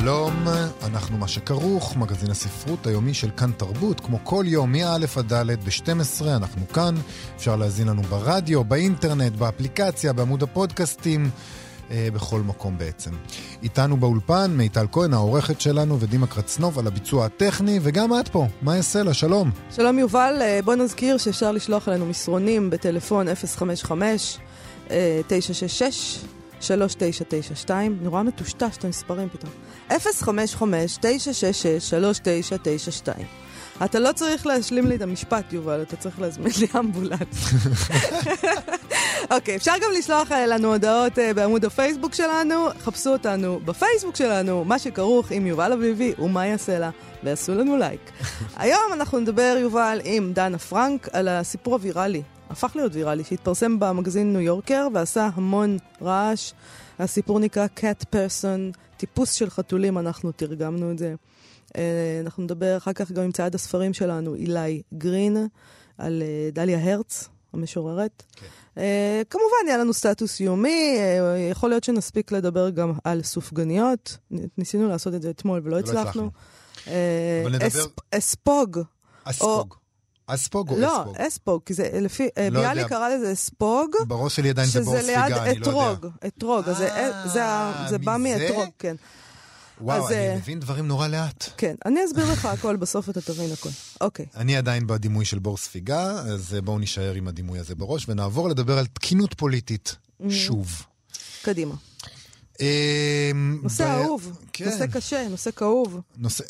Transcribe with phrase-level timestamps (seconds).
[0.00, 0.44] שלום,
[0.82, 5.64] אנחנו מה שכרוך, מגזין הספרות היומי של כאן תרבות, כמו כל יום, מא' עד ד'
[5.64, 6.94] ב-12, אנחנו כאן.
[7.36, 11.30] אפשר להזין לנו ברדיו, באינטרנט, באפליקציה, בעמוד הפודקאסטים,
[11.90, 13.10] אה, בכל מקום בעצם.
[13.62, 18.76] איתנו באולפן מיטל כהן, העורכת שלנו, ודימה קרצנוב על הביצוע הטכני, וגם את פה, מה
[18.76, 19.14] יעשה לה?
[19.14, 19.50] שלום.
[19.70, 24.38] שלום יובל, אה, בוא נזכיר שאפשר לשלוח אלינו מסרונים בטלפון 055
[24.90, 26.18] אה, 966
[26.60, 29.52] 3992, נורא מטושטש את המספרים פתאום.
[29.90, 29.94] 055-966-3992.
[33.84, 37.20] אתה לא צריך להשלים לי את המשפט, יובל, אתה צריך להזמין לי אמבולנס.
[39.30, 44.64] אוקיי, okay, אפשר גם לשלוח לנו הודעות uh, בעמוד הפייסבוק שלנו, חפשו אותנו בפייסבוק שלנו,
[44.64, 46.90] מה שכרוך עם יובל אביבי ומה יעשה לה,
[47.22, 48.10] ועשו לנו לייק.
[48.56, 52.22] היום אנחנו נדבר, יובל, עם דנה פרנק על הסיפור הוויראלי
[52.54, 56.52] הפך להיות ויראלי, שהתפרסם במגזין ניו יורקר ועשה המון רעש.
[56.98, 61.14] הסיפור נקרא Cat Person, טיפוס של חתולים, אנחנו תרגמנו את זה.
[61.76, 65.36] אה, אנחנו נדבר אחר כך גם עם צעד הספרים שלנו, אילי גרין,
[65.98, 68.22] על אה, דליה הרץ, המשוררת.
[68.36, 68.46] כן.
[68.74, 68.78] Uh,
[69.30, 74.18] כמובן, יהיה לנו סטטוס יומי, uh, יכול להיות שנספיק לדבר גם על סופגניות.
[74.58, 76.30] ניסינו לעשות את זה אתמול ולא הצלחנו.
[76.84, 76.88] Uh,
[77.42, 77.66] אבל נדבר...
[77.66, 78.80] אספ, אספוג.
[79.24, 79.72] אספוג.
[79.72, 79.83] או...
[80.26, 81.16] אספוג או לא, אספוג?
[81.18, 83.90] לא, אספוג, כי זה לפי, אה, לא ביאליק קרא לזה אספוג.
[84.06, 85.44] בראש שלי עדיין זה בור ספיגה, אני לא יודע.
[85.44, 86.76] שזה ליד אתרוג, אתרוג, אז
[87.32, 87.50] זה,
[87.88, 88.96] זה בא מאתרוג, כן.
[89.80, 91.48] וואו, אני אה, מבין דברים נורא לאט.
[91.56, 93.68] כן, אני אסביר לך הכל, בסוף אתה תבין הכל.
[94.00, 94.26] אוקיי.
[94.36, 98.78] אני עדיין בדימוי של בור ספיגה, אז בואו נישאר עם הדימוי הזה בראש, ונעבור לדבר
[98.78, 100.30] על תקינות פוליטית, mm-hmm.
[100.30, 100.82] שוב.
[101.42, 101.74] קדימה.
[102.60, 104.64] אמ, נושא אהוב, כן.
[104.64, 106.00] נושא קשה, נושא כאוב.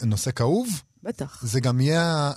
[0.03, 0.69] נושא כאוב?
[1.05, 1.41] בטח.
[1.43, 2.33] זה גם יהיה,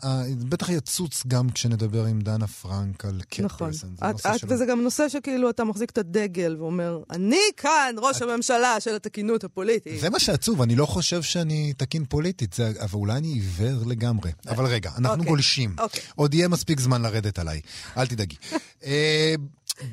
[0.49, 3.71] בטח יצוץ גם כשנדבר עם דנה פרנק על קט נכון.
[3.71, 3.87] פרסן.
[4.01, 4.49] נכון.
[4.49, 8.21] וזה גם נושא שכאילו אתה מחזיק את הדגל ואומר, אני כאן ראש את...
[8.21, 10.01] הממשלה של התקינות הפוליטית.
[10.01, 14.31] זה מה שעצוב, אני לא חושב שאני תקין פוליטית, זה, אבל אולי אני עיוור לגמרי.
[14.47, 15.25] אבל רגע, אנחנו אוקיי.
[15.25, 15.75] גולשים.
[15.79, 16.01] אוקיי.
[16.15, 17.61] עוד יהיה מספיק זמן לרדת עליי,
[17.97, 18.35] אל תדאגי.
[18.85, 19.35] אה,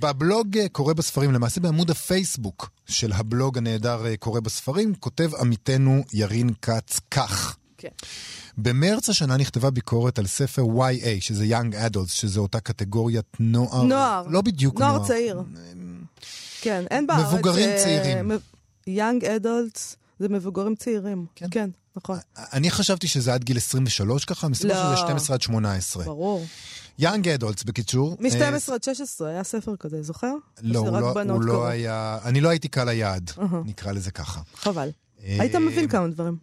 [0.01, 6.05] בבלוג אה, קורא בספרים, למעשה בעמוד הפייסבוק של הבלוג הנהדר אה, קורא בספרים, כותב עמיתנו
[6.12, 7.56] ירין כץ כך.
[7.79, 7.89] כן.
[8.59, 13.82] במרץ השנה נכתבה ביקורת על ספר YA, שזה Young Adults, שזה אותה קטגוריית נוער.
[13.82, 14.26] נוער.
[14.28, 14.92] לא בדיוק נוער.
[14.97, 15.42] נוער צעיר.
[16.60, 17.32] כן, אין בארץ.
[17.32, 18.31] מבוגרים uh, צעירים.
[18.88, 21.26] Young Adults זה מבוגרים צעירים.
[21.34, 21.47] כן.
[21.50, 22.19] כן, נכון.
[22.37, 24.97] אני חשבתי שזה עד גיל 23 ככה, מסתבר לא.
[24.97, 26.04] שזה 12 עד 18.
[26.04, 26.47] ברור.
[26.98, 28.16] יאנג אדולטס, בקיצור.
[28.20, 30.34] מ-12 עד 16 היה ספר כזה, זוכר?
[30.62, 32.19] לא, הוא לא, הוא לא היה...
[32.25, 33.31] אני לא הייתי קל היעד,
[33.64, 34.41] נקרא לזה ככה.
[34.56, 34.91] חבל.
[35.22, 36.37] היית מבין כמה דברים.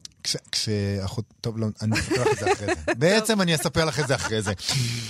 [0.51, 2.93] כשאחות, טוב, לא, אני אספר לך את זה אחרי זה.
[2.97, 4.53] בעצם אני אספר לך את זה אחרי זה.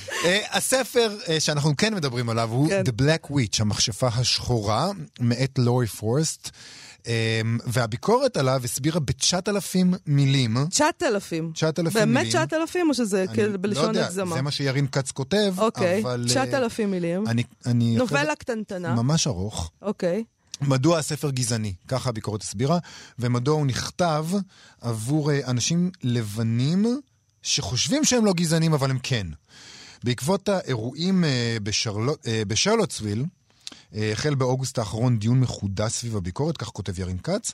[0.51, 2.83] הספר שאנחנו כן מדברים עליו הוא כן.
[2.85, 6.49] The Black Witch, המכשפה השחורה, מאת לורי פורסט.
[7.65, 10.57] והביקורת עליו הסבירה ב-9,000 מילים.
[10.69, 11.51] 9,000?
[11.53, 12.13] 9,000 מילים.
[12.13, 14.23] באמת 9,000 או שזה כאילו בלשון הגזמה?
[14.23, 17.23] לא יודע, זה מה שירין כץ כותב, אוקיי, 9,000 מילים.
[17.75, 18.95] נובלה קטנטנה.
[18.95, 19.71] ממש ארוך.
[19.81, 20.23] אוקיי.
[20.61, 22.79] מדוע הספר גזעני, ככה הביקורת הסבירה,
[23.19, 24.25] ומדוע הוא נכתב
[24.81, 26.85] עבור אה, אנשים לבנים
[27.41, 29.27] שחושבים שהם לא גזענים, אבל הם כן.
[30.03, 31.57] בעקבות האירועים אה,
[32.27, 33.25] אה, בשרלוטסוויל,
[33.93, 37.53] החל באוגוסט האחרון דיון מחודש סביב הביקורת, כך כותב ירין כץ,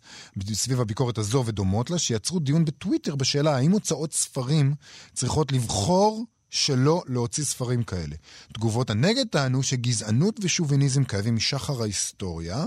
[0.53, 4.73] סביב הביקורת הזו ודומות לה, שיצרו דיון בטוויטר בשאלה האם הוצאות ספרים
[5.13, 8.15] צריכות לבחור שלא להוציא ספרים כאלה.
[8.53, 12.65] תגובות הנגד טענו שגזענות ושוביניזם קיימים משחר ההיסטוריה,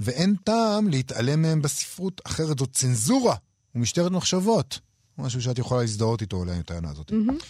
[0.00, 3.34] ואין טעם להתעלם מהם בספרות, אחרת זו צנזורה
[3.74, 4.78] ומשטרת מחשבות.
[5.18, 7.10] משהו שאת יכולה להזדהות איתו אולי, את הענה הזאת.
[7.10, 7.44] Mm-hmm.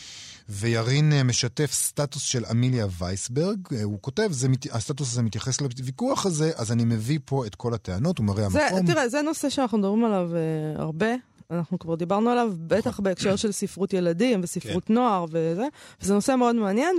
[0.51, 6.27] וירין אה, משתף סטטוס של אמיליה וייסברג, אה, הוא כותב, זה, הסטטוס הזה מתייחס לוויכוח
[6.27, 8.87] הזה, אז אני מביא פה את כל הטענות, הוא מראה המקום.
[8.87, 11.07] תראה, זה נושא שאנחנו מדברים עליו uh, הרבה,
[11.51, 14.95] אנחנו כבר דיברנו עליו, בטח בהקשר של ספרות ילדים וספרות כן.
[14.95, 15.67] נוער וזה,
[16.03, 16.97] וזה נושא מאוד מעניין,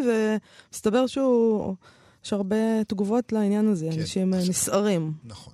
[0.71, 1.75] ומסתבר שהוא,
[2.25, 3.99] יש הרבה תגובות לעניין הזה, כן.
[3.99, 5.13] אנשים אה, נסערים.
[5.23, 5.53] נכון.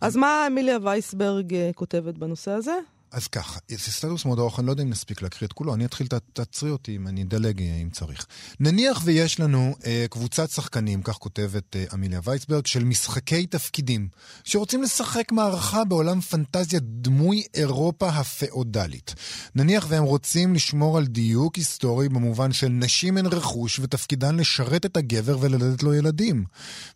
[0.00, 2.78] אז מה אמיליה וייסברג אה, כותבת בנושא הזה?
[3.14, 5.84] אז ככה, זה סטטוס מאוד ארוך, אני לא יודע אם נספיק להקריא את כולו, אני
[5.84, 8.26] אתחיל, תעצרי אותי אם אני אדלג אה, אם צריך.
[8.60, 14.08] נניח ויש לנו אה, קבוצת שחקנים, כך כותבת אה, אמיליה וייסברג, של משחקי תפקידים,
[14.44, 19.14] שרוצים לשחק מערכה בעולם פנטזיה דמוי אירופה הפאודלית.
[19.54, 24.96] נניח והם רוצים לשמור על דיוק היסטורי במובן של נשים הן רכוש ותפקידן לשרת את
[24.96, 26.44] הגבר וללדת לו ילדים.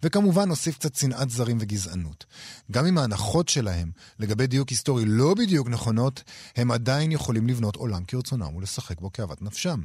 [0.02, 2.26] וכמובן נוסיף קצת שנאת זרים וגזענות.
[2.72, 6.07] גם אם ההנחות שלהם לגבי דיוק היסטורי לא בדיוק נכונות,
[6.56, 9.80] הם עדיין יכולים לבנות עולם כרצונם ולשחק בו כאוות נפשם.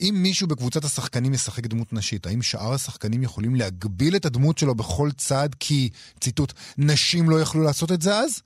[0.00, 4.74] אם מישהו בקבוצת השחקנים ישחק דמות נשית, האם שאר השחקנים יכולים להגביל את הדמות שלו
[4.74, 5.90] בכל צעד כי,
[6.20, 8.40] ציטוט, נשים לא יכלו לעשות את זה אז?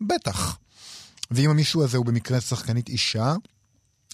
[0.00, 0.58] בטח.
[1.30, 3.34] ואם המישהו הזה הוא במקרה שחקנית אישה,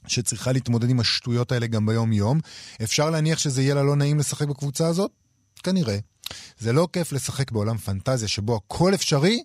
[0.06, 2.40] שצריכה להתמודד עם השטויות האלה גם ביום-יום,
[2.82, 5.10] אפשר להניח שזה יהיה לה לא נעים לשחק בקבוצה הזאת?
[5.62, 5.98] כנראה.
[6.58, 9.42] זה לא כיף לשחק בעולם פנטזיה שבו הכל אפשרי,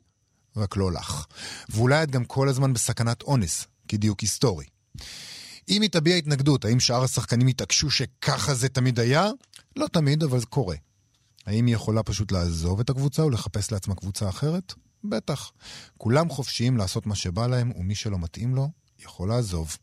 [0.58, 1.26] רק לא לך.
[1.70, 4.66] ואולי את גם כל הזמן בסכנת אונס, כדיוק היסטורי.
[5.70, 9.30] אם היא תביע התנגדות, האם שאר השחקנים יתעקשו שככה זה תמיד היה?
[9.76, 10.76] לא תמיד, אבל זה קורה.
[11.46, 14.74] האם היא יכולה פשוט לעזוב את הקבוצה ולחפש לעצמה קבוצה אחרת?
[15.04, 15.52] בטח.
[15.98, 18.70] כולם חופשיים לעשות מה שבא להם, ומי שלא מתאים לו,
[19.00, 19.78] יכול לעזוב.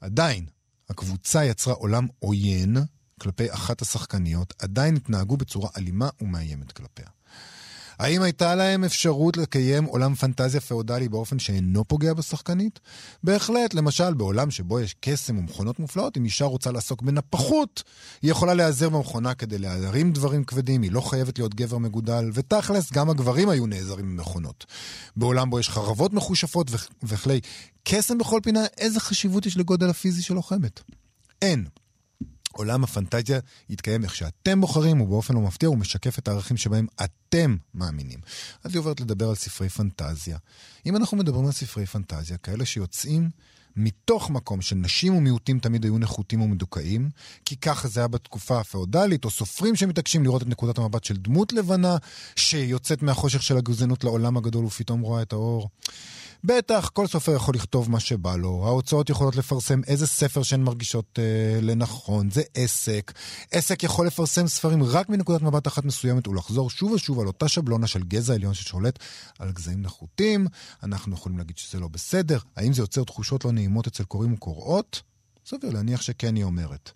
[0.00, 0.46] עדיין,
[0.90, 2.76] הקבוצה יצרה עולם עוין
[3.20, 7.06] כלפי אחת השחקניות, עדיין התנהגו בצורה אלימה ומאיימת כלפיה.
[8.00, 12.80] האם הייתה להם אפשרות לקיים עולם פנטזיה פאודלי באופן שאינו פוגע בשחקנית?
[13.24, 17.82] בהחלט, למשל, בעולם שבו יש קסם ומכונות מופלאות, אם אישה רוצה לעסוק בנפחות,
[18.22, 22.92] היא יכולה להיעזר במכונה כדי להרים דברים כבדים, היא לא חייבת להיות גבר מגודל, ותכלס,
[22.92, 24.66] גם הגברים היו נעזרים במכונות.
[25.16, 26.70] בעולם בו יש חרבות מחושפות
[27.02, 27.40] וכלי
[27.84, 30.80] קסם בכל פינה, איזה חשיבות יש לגודל הפיזי של לוחמת?
[31.42, 31.64] אין.
[32.52, 37.56] עולם הפנטזיה יתקיים איך שאתם בוחרים, ובאופן לא מפתיע הוא משקף את הערכים שבהם אתם
[37.74, 38.18] מאמינים.
[38.64, 40.38] אז היא עוברת לדבר על ספרי פנטזיה.
[40.86, 43.30] אם אנחנו מדברים על ספרי פנטזיה, כאלה שיוצאים
[43.76, 47.10] מתוך מקום של נשים ומיעוטים תמיד היו נחותים ומדוכאים,
[47.44, 51.52] כי ככה זה היה בתקופה הפאודלית, או סופרים שמתעקשים לראות את נקודת המבט של דמות
[51.52, 51.96] לבנה,
[52.36, 55.68] שיוצאת מהחושך של הגזענות לעולם הגדול ופתאום רואה את האור.
[56.44, 61.18] בטח, כל סופר יכול לכתוב מה שבא לו, ההוצאות יכולות לפרסם איזה ספר שהן מרגישות
[61.18, 63.12] אה, לנכון, זה עסק.
[63.50, 67.86] עסק יכול לפרסם ספרים רק מנקודת מבט אחת מסוימת ולחזור שוב ושוב על אותה שבלונה
[67.86, 68.98] של גזע עליון ששולט
[69.38, 70.46] על גזעים נחותים.
[70.82, 72.38] אנחנו יכולים להגיד שזה לא בסדר.
[72.56, 75.02] האם זה יוצר תחושות לא נעימות אצל קוראים וקוראות?
[75.46, 76.90] סביר להניח שכן, היא אומרת.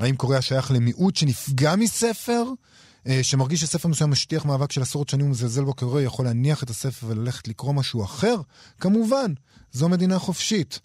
[0.00, 2.44] האם קורא השייך למיעוט שנפגע מספר?
[3.06, 6.70] אה, שמרגיש שספר מסוים משטיח מאבק של עשרות שנים ומזלזל בו כהורה, יכול להניח את
[6.70, 8.36] הספר וללכת לקרוא משהו אחר?
[8.80, 9.32] כמובן,
[9.72, 10.80] זו מדינה חופשית.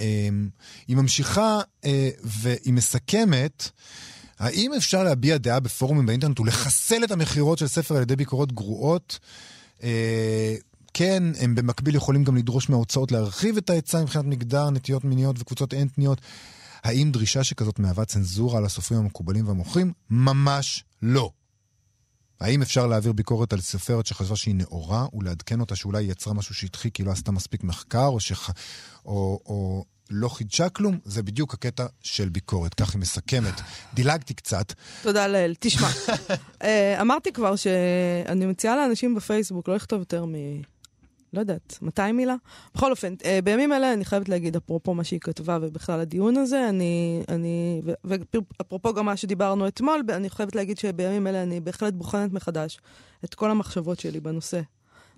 [0.00, 0.28] אה,
[0.88, 3.70] היא ממשיכה אה, והיא מסכמת,
[4.38, 9.18] האם אפשר להביע דעה בפורומים באינטרנט ולחסל את המכירות של ספר על ידי ביקורות גרועות?
[10.94, 15.74] כן, הם במקביל יכולים גם לדרוש מההוצאות להרחיב את ההיצע מבחינת מגדר, נטיות מיניות וקבוצות
[15.74, 16.20] אתניות.
[16.82, 19.92] האם דרישה שכזאת מהווה צנזורה על הסופרים המקובלים והמוכרים?
[20.10, 21.30] ממש לא.
[22.40, 26.54] האם אפשר להעביר ביקורת על סופרת שחשבה שהיא נאורה ולעדכן אותה שאולי היא יצרה משהו
[26.54, 28.50] שהדחיק כי לא עשתה מספיק מחקר או, שח...
[29.04, 30.98] או, או לא חידשה כלום?
[31.04, 33.60] זה בדיוק הקטע של ביקורת, כך היא מסכמת.
[33.94, 34.72] דילגתי קצת.
[35.02, 35.54] תודה לאל.
[35.60, 35.88] תשמע,
[36.62, 40.34] אה, אמרתי כבר שאני מציעה לאנשים בפייסבוק לא לכתוב יותר מ...
[41.32, 42.34] לא יודעת, 200 מילה?
[42.74, 46.68] בכל אופן, אה, בימים אלה אני חייבת להגיד, אפרופו מה שהיא כתבה ובכלל הדיון הזה,
[46.68, 52.32] אני, אני ואפרופו גם מה שדיברנו אתמול, אני חייבת להגיד שבימים אלה אני בהחלט בוחנת
[52.32, 52.78] מחדש
[53.24, 54.60] את כל המחשבות שלי בנושא.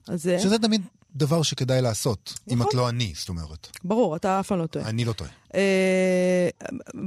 [0.08, 0.38] אז זה...
[0.38, 0.82] שזה תמיד
[1.16, 2.66] דבר שכדאי לעשות, אם נכון.
[2.68, 3.68] את לא אני, זאת אומרת.
[3.84, 4.88] ברור, אתה אף פעם לא טועה.
[4.88, 5.30] אני לא טועה.
[5.54, 6.48] אה,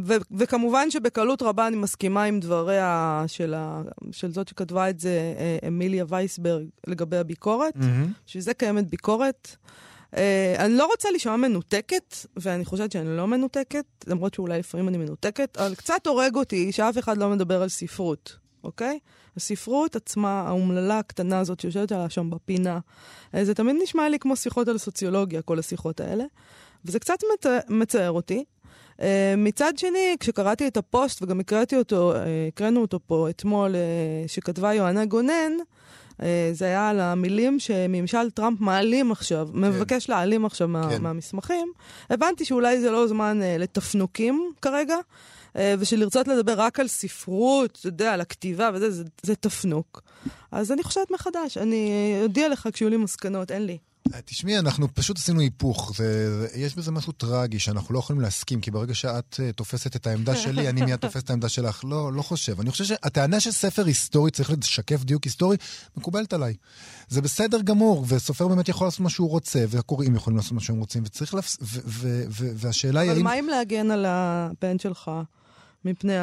[0.05, 3.81] ו- וכמובן שבקלות רבה אני מסכימה עם דבריה של, ה-
[4.11, 7.75] של זאת שכתבה את זה, אה, אמיליה וייסברג, לגבי הביקורת.
[7.75, 8.11] מהמם.
[8.27, 9.55] בשביל זה קיימת ביקורת.
[10.13, 10.17] Uh,
[10.59, 15.57] אני לא רוצה להישמע מנותקת, ואני חושבת שאני לא מנותקת, למרות שאולי לפעמים אני מנותקת,
[15.57, 18.99] אבל קצת הורג אותי שאף אחד לא מדבר על ספרות, אוקיי?
[19.37, 22.79] הספרות עצמה, האומללה הקטנה הזאת שיושבת עליה שם בפינה,
[23.35, 26.23] אה, זה תמיד נשמע לי כמו שיחות על סוציולוגיה, כל השיחות האלה,
[26.85, 27.45] וזה קצת מצ...
[27.69, 28.43] מצער אותי.
[28.95, 29.01] Uh,
[29.37, 34.73] מצד שני, כשקראתי את הפוסט, וגם הקראתי אותו, uh, הקראנו אותו פה אתמול, uh, שכתבה
[34.73, 35.51] יוהנה גונן,
[36.11, 39.59] uh, זה היה על המילים שממשל טראמפ מעלים עכשיו, כן.
[39.59, 41.01] מבקש להעלים עכשיו מה, כן.
[41.01, 41.71] מהמסמכים.
[42.09, 44.95] הבנתי שאולי זה לא זמן uh, לתפנוקים כרגע,
[45.55, 50.01] uh, ושלרצות לדבר רק על ספרות, אתה יודע, על הכתיבה וזה, זה, זה תפנוק.
[50.51, 53.77] אז אני חושבת מחדש, אני אודיע לך כשיהיו לי מסקנות, אין לי.
[54.25, 55.93] תשמעי, אנחנו פשוט עשינו היפוך.
[55.97, 59.95] זה, זה, יש בזה משהו טרגי, שאנחנו לא יכולים להסכים, כי ברגע שאת uh, תופסת
[59.95, 61.81] את העמדה שלי, אני מיד תופס את העמדה שלך.
[61.83, 62.59] לא, לא חושב.
[62.59, 65.57] אני חושב שהטענה שספר היסטורי צריך לשקף דיוק היסטורי,
[65.97, 66.53] מקובלת עליי.
[67.07, 70.79] זה בסדר גמור, וסופר באמת יכול לעשות מה שהוא רוצה, והקוראים יכולים לעשות מה שהם
[70.79, 73.23] רוצים, וצריך ו- והשאלה היא אבל.
[73.23, 75.11] מה אם להגן על הבן שלך
[75.85, 76.13] מפני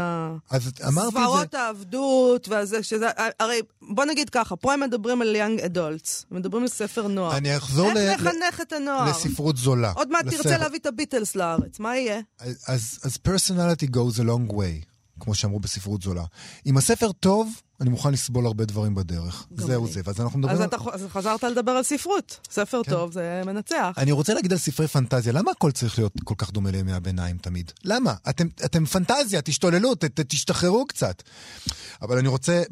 [0.51, 0.85] אז את זה...
[1.11, 3.07] סברות העבדות והזה, שזה...
[3.41, 7.37] הרי בוא נגיד ככה, פה הם מדברים על young adults, הם מדברים על ספר נוער.
[7.37, 9.11] אני אחזור איך ל- לחנך את הנוער?
[9.11, 9.93] לספרות זולה.
[9.93, 10.59] עוד מעט תרצה לספר.
[10.59, 12.21] להביא את הביטלס לארץ, מה יהיה?
[12.41, 14.92] אז, אז personality goes a long way,
[15.23, 16.25] כמו שאמרו בספרות זולה.
[16.67, 19.47] אם הספר טוב, אני מוכן לסבול הרבה דברים בדרך.
[19.57, 19.89] זהו.
[19.89, 20.01] זה.
[20.05, 20.57] ואז אנחנו מדברים...
[20.57, 22.39] אז על- אתה אז חזרת לדבר על ספרות.
[22.51, 22.91] ספר כן.
[22.91, 23.95] טוב זה מנצח.
[23.97, 27.39] אני רוצה להגיד על ספרי פנטזיה, למה הכל צריך להיות כל כך דומה לימי הביניים
[27.39, 27.73] תמיד?
[27.85, 28.15] למה?
[28.29, 31.23] אתם, אתם פנטזיה, תשתוללו, ת, ת, תשתחררו קצת.
[32.03, 32.63] אבל אני רוצה,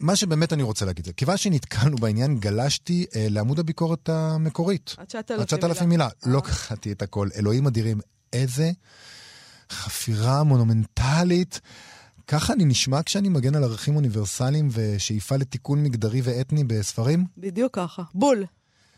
[0.00, 4.94] מה שבאמת אני רוצה להגיד זה, כיוון שנתקלנו בעניין, גלשתי אה, לעמוד הביקורת המקורית.
[4.98, 6.04] עד 9,000 עד 9,000 מילה.
[6.04, 6.10] אה.
[6.26, 7.28] לא קראתי את הכל.
[7.36, 8.00] אלוהים אדירים,
[8.32, 8.70] איזה
[9.70, 11.60] חפירה מונומנטלית.
[12.28, 17.24] ככה אני נשמע כשאני מגן על ערכים אוניברסליים ושאיפה לתיקון מגדרי ואתני בספרים?
[17.38, 18.02] בדיוק ככה.
[18.14, 18.44] בול.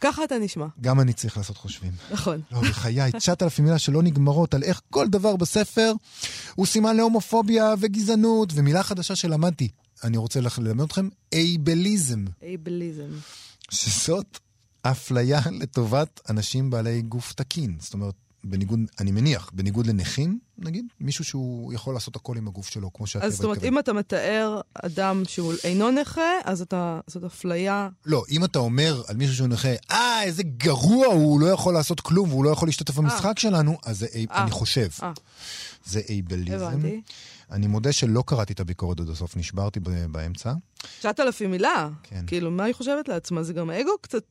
[0.00, 0.66] ככה אתה נשמע.
[0.80, 1.92] גם אני צריך לעשות חושבים.
[2.10, 2.40] נכון.
[2.52, 5.92] לא, בחיי, 9,000 מילה שלא נגמרות על איך כל דבר בספר
[6.54, 9.68] הוא סימן להומופוביה וגזענות, ומילה חדשה שלמדתי,
[10.04, 13.08] אני רוצה ללמד אתכם, אייבליזם, אייבליזם.
[13.70, 14.38] שזאת
[14.82, 17.76] אפליה לטובת אנשים בעלי גוף תקין.
[17.80, 18.14] זאת אומרת,
[18.46, 23.06] בניגוד, אני מניח, בניגוד לנכים, נגיד, מישהו שהוא יכול לעשות הכל עם הגוף שלו, כמו
[23.06, 23.64] שהטבע אז זאת אומרת.
[23.64, 27.88] אם אתה מתאר אדם שהוא אינו נכה, אז אתה, זאת אפליה.
[28.06, 31.74] לא, אם אתה אומר על מישהו שהוא נכה, אה, איזה גרוע הוא, הוא לא יכול
[31.74, 34.42] לעשות כלום והוא לא יכול להשתתף במשחק שלנו, אז זה, אה.
[34.42, 35.12] אני חושב, אה.
[35.84, 36.66] זה אייבליזם.
[36.66, 37.00] הבנתי.
[37.50, 40.52] אני מודה שלא קראתי את הביקורת עד הסוף, נשברתי באמצע.
[41.00, 41.88] 9,000 מילה.
[42.02, 42.24] כן.
[42.26, 43.42] כאילו, מה היא חושבת לעצמה?
[43.42, 44.24] זה גם אגו קצת...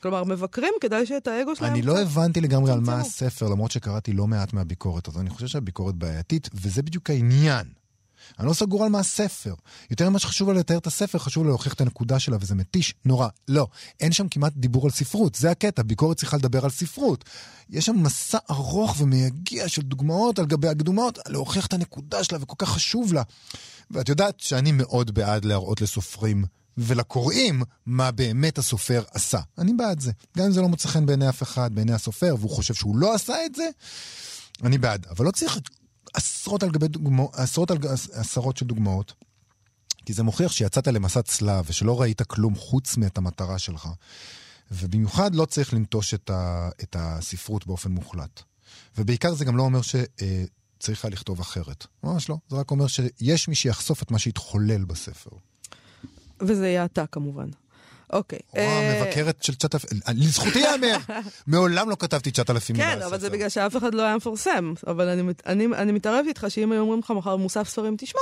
[0.00, 1.72] כלומר, מבקרים, כדאי שאת האגו שלהם...
[1.72, 3.00] אני לא הבנתי לגמרי על מה.
[3.00, 7.66] הספר, למרות שקראתי לא מעט מהביקורת, אז אני חושב שהביקורת בעייתית, וזה בדיוק העניין.
[8.38, 9.54] אני לא סגור על מה הספר.
[9.90, 12.94] יותר ממה שחשוב לה לתאר את הספר, חשוב לה להוכיח את הנקודה שלה, וזה מתיש
[13.04, 13.28] נורא.
[13.48, 13.66] לא,
[14.00, 17.24] אין שם כמעט דיבור על ספרות, זה הקטע, ביקורת צריכה לדבר על ספרות.
[17.70, 22.54] יש שם מסע ארוך ומייגע של דוגמאות על גבי הדוגמאות, להוכיח את הנקודה שלה, וכל
[22.58, 23.22] כך חשוב לה.
[23.90, 26.44] ואת יודעת שאני מאוד בעד להראות לסופרים
[26.80, 29.40] ולקוראים מה באמת הסופר עשה.
[29.58, 30.12] אני בעד זה.
[30.38, 33.14] גם אם זה לא מוצא חן בעיני אף אחד, בעיני הסופר, והוא חושב שהוא לא
[33.14, 33.68] עשה את זה,
[34.62, 35.06] אני בעד.
[35.10, 35.58] אבל לא צריך
[36.14, 37.78] עשרות על גבי דוגמאות, עשרות על
[38.12, 39.12] עשרות של דוגמאות,
[40.06, 43.88] כי זה מוכיח שיצאת למסע צלב ושלא ראית כלום חוץ מאת המטרה שלך.
[44.70, 48.42] ובמיוחד לא צריך לנטוש את, ה, את הספרות באופן מוחלט.
[48.98, 51.86] ובעיקר זה גם לא אומר שצריך היה לכתוב אחרת.
[52.04, 52.36] ממש לא.
[52.48, 55.30] זה רק אומר שיש מי שיחשוף את מה שהתחולל בספר.
[56.40, 57.46] וזה יהיה אתה, כמובן.
[58.12, 58.38] אוקיי.
[58.54, 60.96] וואו, אה, מבקרת של 9,000, לזכותי ייאמר,
[61.46, 62.94] מעולם לא כתבתי 9,000 מילה.
[62.94, 63.30] כן, אבל זה.
[63.30, 64.72] בגלל שאף אחד לא היה מפרסם.
[64.86, 68.20] אבל אני, אני, אני מתערבת איתך שאם היו אומרים לך מחר מוסף ספרים, תשמע,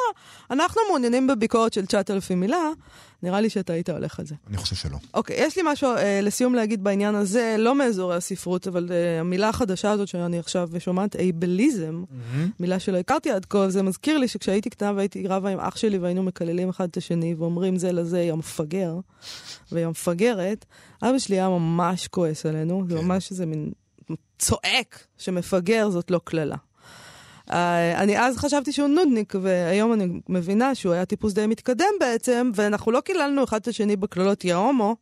[0.50, 2.70] אנחנו מעוניינים בביקורת של 9,000 מילה,
[3.22, 4.34] נראה לי שאתה היית הולך על זה.
[4.48, 4.98] אני חושב שלא.
[5.14, 9.48] אוקיי, יש לי משהו אה, לסיום להגיד בעניין הזה, לא מאזורי הספרות, אבל אה, המילה
[9.48, 12.04] החדשה הזאת שאני עכשיו שומעת, אייבליזם,
[12.60, 15.98] מילה שלא הכרתי עד כה, זה מזכיר לי שכשהייתי קטנה והייתי רבה עם אח שלי
[15.98, 18.94] והיינו מקללים אחד את השני ואומרים זה לזה, יא מפגר
[19.72, 20.64] ויא מפגרת,
[21.02, 23.04] אבא שלי היה ממש כועס עלינו, זה כן.
[23.04, 23.70] ממש איזה מין
[24.38, 26.56] צועק שמפגר זאת לא קללה.
[27.48, 27.52] Uh,
[27.96, 32.92] אני אז חשבתי שהוא נודניק, והיום אני מבינה שהוא היה טיפוס די מתקדם בעצם, ואנחנו
[32.92, 34.96] לא קיללנו אחד את השני בקללות יא הומו,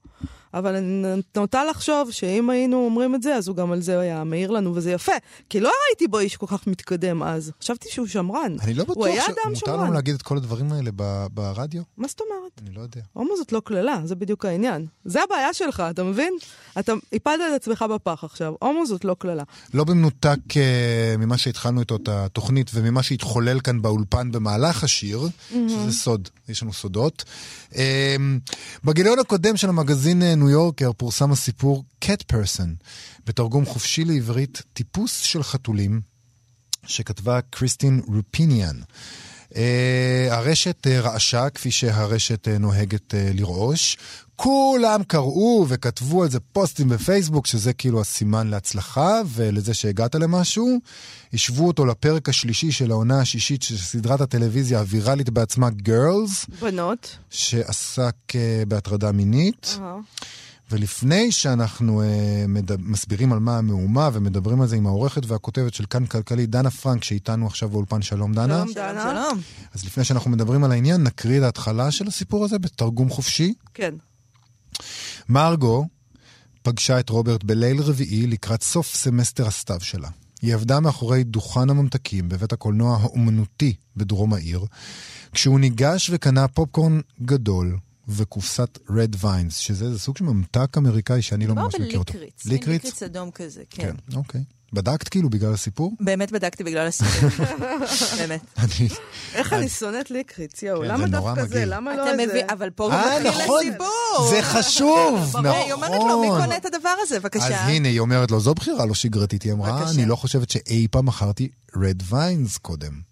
[0.55, 1.03] אבל אני
[1.37, 4.75] נוטה לחשוב שאם היינו אומרים את זה, אז הוא גם על זה היה מעיר לנו,
[4.75, 5.13] וזה יפה.
[5.51, 7.53] כי לא ראיתי בו איש כל כך מתקדם אז.
[7.63, 8.57] חשבתי שהוא שמרן.
[8.63, 9.07] אני לא בטוח
[9.55, 9.77] שמותר.
[9.77, 11.83] לנו להגיד את כל הדברים האלה ב- ברדיו.
[11.97, 12.61] מה זאת אומרת?
[12.63, 13.01] אני לא יודע.
[13.13, 14.87] הומו זאת לא קללה, זה בדיוק העניין.
[15.05, 16.35] זה הבעיה שלך, אתה מבין?
[16.79, 18.55] אתה הפלת את עצמך בפח עכשיו.
[18.63, 19.43] הומו זאת לא קללה.
[19.75, 25.93] לא במנותק אה, ממה שהתחלנו איתו את התוכנית וממה שהתחולל כאן באולפן במהלך השיר, שזה
[25.93, 27.25] סוד, יש לנו סודות.
[27.77, 28.17] אה,
[28.85, 32.69] בגיליון הקודם של המגזין אה, ניו יורקר פורסם הסיפור Cat Person,
[33.27, 36.01] בתרגום חופשי לעברית, טיפוס של חתולים,
[36.87, 38.81] שכתבה קריסטין רופיניאן.
[39.51, 39.57] Uh,
[40.31, 43.97] הרשת uh, רעשה, כפי שהרשת uh, נוהגת uh, לרעוש.
[44.37, 50.79] כולם קראו וכתבו על זה פוסטים בפייסבוק, שזה כאילו הסימן להצלחה ולזה שהגעת למשהו.
[51.33, 57.17] השוו אותו לפרק השלישי של העונה השישית של סדרת הטלוויזיה הוויראלית בעצמה, Girls, בנות.
[57.31, 58.35] שעסק uh,
[58.69, 59.79] בהטרדה מינית.
[59.81, 59.97] אהה.
[60.71, 62.05] ולפני שאנחנו אה,
[62.49, 62.81] מד...
[62.81, 67.05] מסבירים על מה המהומה ומדברים על זה עם העורכת והכותבת של כאן כלכלי, דנה פרנק,
[67.05, 68.03] שאיתנו עכשיו באולפן.
[68.03, 68.63] שלום, דנה.
[68.63, 69.03] שלום, דנה.
[69.03, 69.41] שלום.
[69.75, 73.55] אז לפני שאנחנו מדברים על העניין, נקריא את ההתחלה של הסיפור הזה בתרגום חופשי.
[73.75, 73.95] כן.
[75.29, 75.87] מרגו
[76.63, 80.09] פגשה את רוברט בליל רביעי לקראת סוף סמסטר הסתיו שלה.
[80.43, 84.65] היא עבדה מאחורי דוכן הממתקים בבית הקולנוע האומנותי בדרום העיר,
[85.33, 87.79] כשהוא ניגש וקנה פופקורן גדול
[88.09, 92.13] וקופסת רד ויינס, שזה זה סוג של ממתק אמריקאי שאני לא ממש מכיר אותו.
[92.13, 92.47] ליקריץ?
[92.47, 93.83] ליקריץ אדום כזה, כן.
[93.83, 94.45] כן, אוקיי.
[94.77, 95.93] בדקת כאילו בגלל הסיפור?
[96.01, 97.47] באמת בדקתי בגלל הסיפור.
[98.19, 98.41] באמת.
[99.35, 100.81] איך אני שונאת ליקריץ, יואו.
[100.83, 101.65] כן, למה דווקא זה?
[101.67, 102.27] למה לא אתה זה?
[102.27, 103.61] מבין, אבל פה אה, מתחיל נכון.
[103.69, 104.31] הסיפור.
[104.31, 105.47] זה חשוב, נכון.
[105.67, 107.21] היא אומרת לו, מי קונה את הדבר הזה?
[107.21, 107.47] בבקשה.
[107.47, 109.43] אז הנה, היא אומרת לו, זו בחירה לא שגרתית.
[109.43, 109.91] היא אמרה.
[109.91, 113.06] אני לא חושבת שאי פעם מכרתי רד ויינס קודם.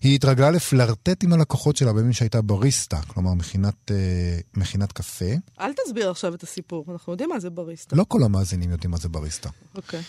[0.00, 5.32] היא התרגלה לפלרטט עם הלקוחות שלה בימים שהייתה בריסטה, כלומר מכינת, אה, מכינת קפה.
[5.60, 7.96] אל תסביר עכשיו את הסיפור, אנחנו יודעים מה זה בריסטה.
[7.96, 9.50] לא כל המאזינים יודעים מה זה בריסטה.
[9.74, 10.00] אוקיי.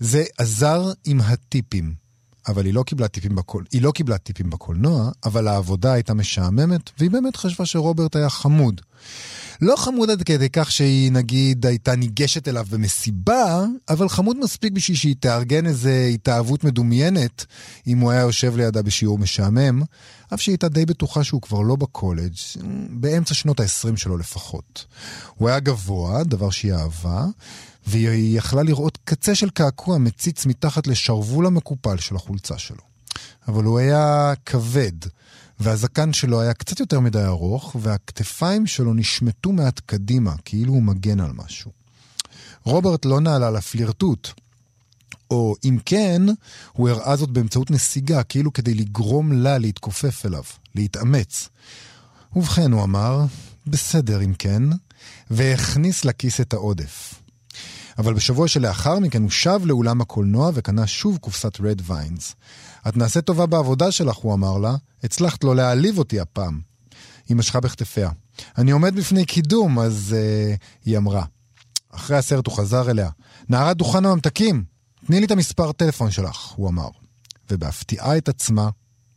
[0.00, 1.94] זה עזר עם הטיפים,
[2.48, 3.64] אבל היא לא קיבלה טיפים, בקול...
[3.72, 8.80] היא לא קיבלה טיפים בקולנוע, אבל העבודה הייתה משעממת, והיא באמת חשבה שרוברט היה חמוד.
[9.60, 14.96] לא חמוד עד כדי כך שהיא נגיד הייתה ניגשת אליו במסיבה, אבל חמוד מספיק בשביל
[14.96, 17.46] שהיא תארגן איזה התאהבות מדומיינת
[17.86, 19.82] אם הוא היה יושב לידה בשיעור משעמם,
[20.34, 22.32] אף שהיא הייתה די בטוחה שהוא כבר לא בקולג',
[22.90, 24.86] באמצע שנות ה-20 שלו לפחות.
[25.34, 27.24] הוא היה גבוה, דבר שהיא אהבה,
[27.86, 32.82] והיא יכלה לראות קצה של קעקוע מציץ מתחת לשרוול המקופל של החולצה שלו.
[33.48, 34.92] אבל הוא היה כבד,
[35.60, 41.20] והזקן שלו היה קצת יותר מדי ארוך, והכתפיים שלו נשמטו מעט קדימה, כאילו הוא מגן
[41.20, 41.70] על משהו.
[42.64, 44.28] רוברט לא נעלה לפלירטוט,
[45.30, 46.22] או אם כן,
[46.72, 50.42] הוא הראה זאת באמצעות נסיגה, כאילו כדי לגרום לה להתכופף אליו,
[50.74, 51.48] להתאמץ.
[52.36, 53.24] ובכן, הוא אמר,
[53.66, 54.62] בסדר אם כן,
[55.30, 57.14] והכניס לכיס את העודף.
[57.98, 62.34] אבל בשבוע שלאחר מכן הוא שב לאולם הקולנוע וקנה שוב קופסת רד ויינס.
[62.88, 66.60] את נעשית טובה בעבודה שלך, הוא אמר לה, הצלחת לא להעליב אותי הפעם.
[67.28, 68.10] היא משכה בכתפיה.
[68.58, 71.24] אני עומד בפני קידום, אז uh, היא אמרה.
[71.90, 73.10] אחרי הסרט הוא חזר אליה.
[73.48, 74.64] נערת דוכן הממתקים,
[75.06, 76.88] תני לי את המספר טלפון שלך, הוא אמר.
[77.50, 78.68] ובהפתיעה את עצמה,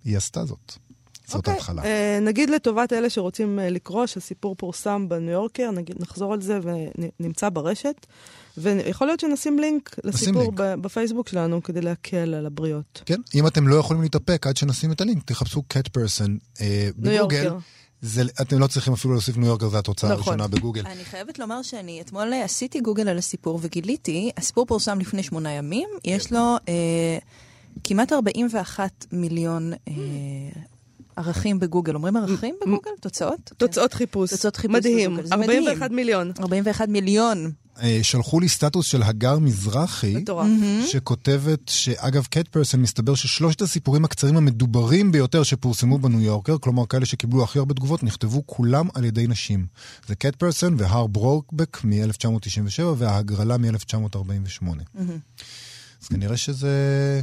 [0.03, 0.73] היא עשתה זאת.
[1.27, 1.83] זאת אוקיי, ההתחלה.
[1.83, 6.59] אה, נגיד לטובת אלה שרוצים אה, לקרוא, שהסיפור פורסם בניו יורקר, נגיד נחזור על זה
[6.63, 8.05] ונמצא ברשת,
[8.61, 10.53] ויכול להיות שנשים לינק לסיפור לינק.
[10.81, 13.01] בפייסבוק שלנו כדי להקל על הבריות.
[13.05, 16.29] כן, אם אתם לא יכולים להתאפק עד שנשים את הלינק, תחפשו cat person
[16.61, 17.49] אה, בגוגל.
[18.01, 20.33] זה, אתם לא צריכים אפילו להוסיף ניו יורקר, זו התוצאה נכון.
[20.33, 20.85] הראשונה בגוגל.
[20.85, 25.89] אני חייבת לומר שאני אתמול עשיתי גוגל על הסיפור וגיליתי, הסיפור פורסם לפני שמונה ימים,
[26.05, 27.17] יש לו אה,
[27.83, 29.93] כמעט 41 מיליון אה,
[31.15, 31.95] ערכים בגוגל.
[31.95, 32.91] אומרים ערכים בגוגל?
[32.99, 33.51] תוצאות?
[33.57, 34.29] תוצאות חיפוש.
[34.29, 35.11] תוצאות חיפוש מדהים.
[35.11, 35.95] בגוגל, זה 41 מדהים.
[35.95, 36.33] מיליון.
[36.33, 36.43] כן.
[36.43, 37.51] 41 מיליון.
[37.81, 40.47] אה, שלחו לי סטטוס של הגר מזרחי, מטורף.
[40.87, 47.05] שכותבת שאגב, קט פרסון, מסתבר ששלושת הסיפורים הקצרים המדוברים ביותר שפורסמו בניו יורקר, כלומר כאלה
[47.05, 49.65] שקיבלו הכי הרבה תגובות, נכתבו כולם על ידי נשים.
[50.07, 54.65] זה קט פרסון והר ברוקבק מ-1997 וההגרלה מ-1948.
[56.01, 57.21] אז כנראה שזה...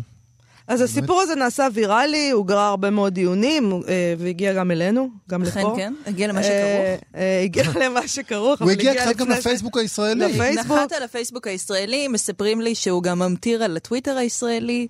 [0.68, 5.42] אז הסיפור הזה נעשה ויראלי, הוא גרר הרבה מאוד דיונים, אה, והגיע גם אלינו, גם
[5.42, 5.74] אכן לפה.
[5.76, 7.02] כן, הגיע למה אה, שכרוך.
[7.16, 10.33] אה, הגיע למה שכרוך, הוא הגיע קצת גם לפייסבוק הישראלי.
[10.33, 10.79] לפייסבוק.
[10.79, 14.87] נחת על הפייסבוק הישראלי, מספרים לי שהוא גם ממטיר על הטוויטר הישראלי,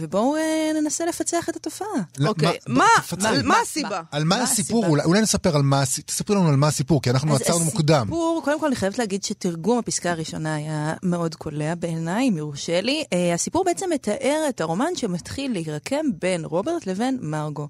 [0.00, 0.42] ובואו אה,
[0.80, 1.88] ננסה לפצח את התופעה.
[2.18, 2.84] לא, אוקיי, מה-
[3.44, 4.02] מה הסיבה?
[4.10, 4.86] על מה הסיפור?
[5.04, 5.82] אולי, נספר על מה...
[5.82, 8.02] הס- תספרי לנו על מה הסיפור, כי אנחנו עצרנו מוקדם.
[8.02, 12.80] הסיפור, קודם כל אני חייבת להגיד שתרגום הפסקה הראשונה היה מאוד קולע בעיניי, אם יורשה
[12.80, 13.04] לי.
[13.04, 17.68] Uh, הסיפור בעצם מתאר את הרומן שמתחיל להירקם בין רוברט לבין מרגו.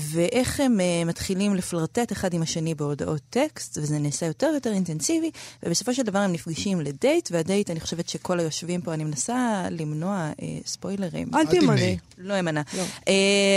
[0.00, 5.30] ואיך הם uh, מתחילים לפלרטט אחד עם השני בהודעות טקסט, וזה נעשה יותר ויותר אינטנסיבי,
[5.62, 10.30] ובסופו של דבר הם נפגשים לדייט, והדייט, אני חושבת שכל היושבים פה, אני מנסה למנוע
[10.36, 11.28] uh, ספוילרים.
[11.34, 11.60] אל תמנעי.
[11.60, 11.98] תימנעי.
[12.18, 12.62] לא אמנע.
[12.76, 12.82] לא.
[13.00, 13.10] Uh,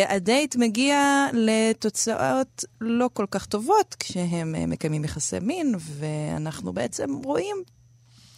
[0.10, 7.58] הדייט מגיע לתוצאות לא כל כך טובות כשהם uh, מקיימים יחסי מין, ואנחנו בעצם רואים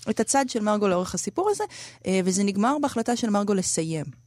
[0.09, 1.63] את הצד של מרגו לאורך הסיפור הזה,
[1.99, 4.22] uh, וזה נגמר בהחלטה של מרגו לסיים.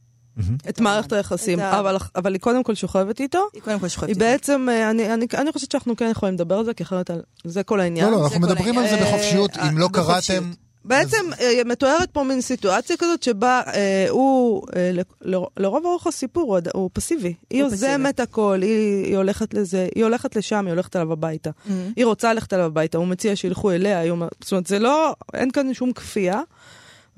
[0.69, 3.39] את מערכת היחסים, אבל- אבל היא קודם כל שוכבת איתו.
[3.53, 4.07] היא קודם כל שוכבת.
[4.09, 7.09] היא בעצם, אה, אני- אני אני חושבת שאנחנו כן יכולים לדבר על זה, כי אחרת
[7.43, 8.05] זה כל העניין.
[8.05, 9.13] לא, לא, אנחנו מדברים על זה העניין.
[9.13, 9.57] בחופשיות.
[9.57, 9.87] אה, אם לא.
[9.93, 10.51] קראתם...
[10.85, 16.07] בעצם אה, מתוארת פה מין סיטואציה כזאת שבה אה, הוא, אה, ל- ל- לרוב אורך
[16.07, 17.33] הסיפור הוא, הוא פסיבי.
[17.49, 21.49] היא יוזמת הכל, היא, היא הולכת לזה, היא הולכת לשם, היא הולכת אליו הביתה.
[21.49, 21.69] Mhm.
[21.95, 25.51] היא רוצה ללכת אליו הביתה, הוא מציע שילכו אליה, היא זאת אומרת, זה לא, אין
[25.51, 26.41] כאן שום כפייה.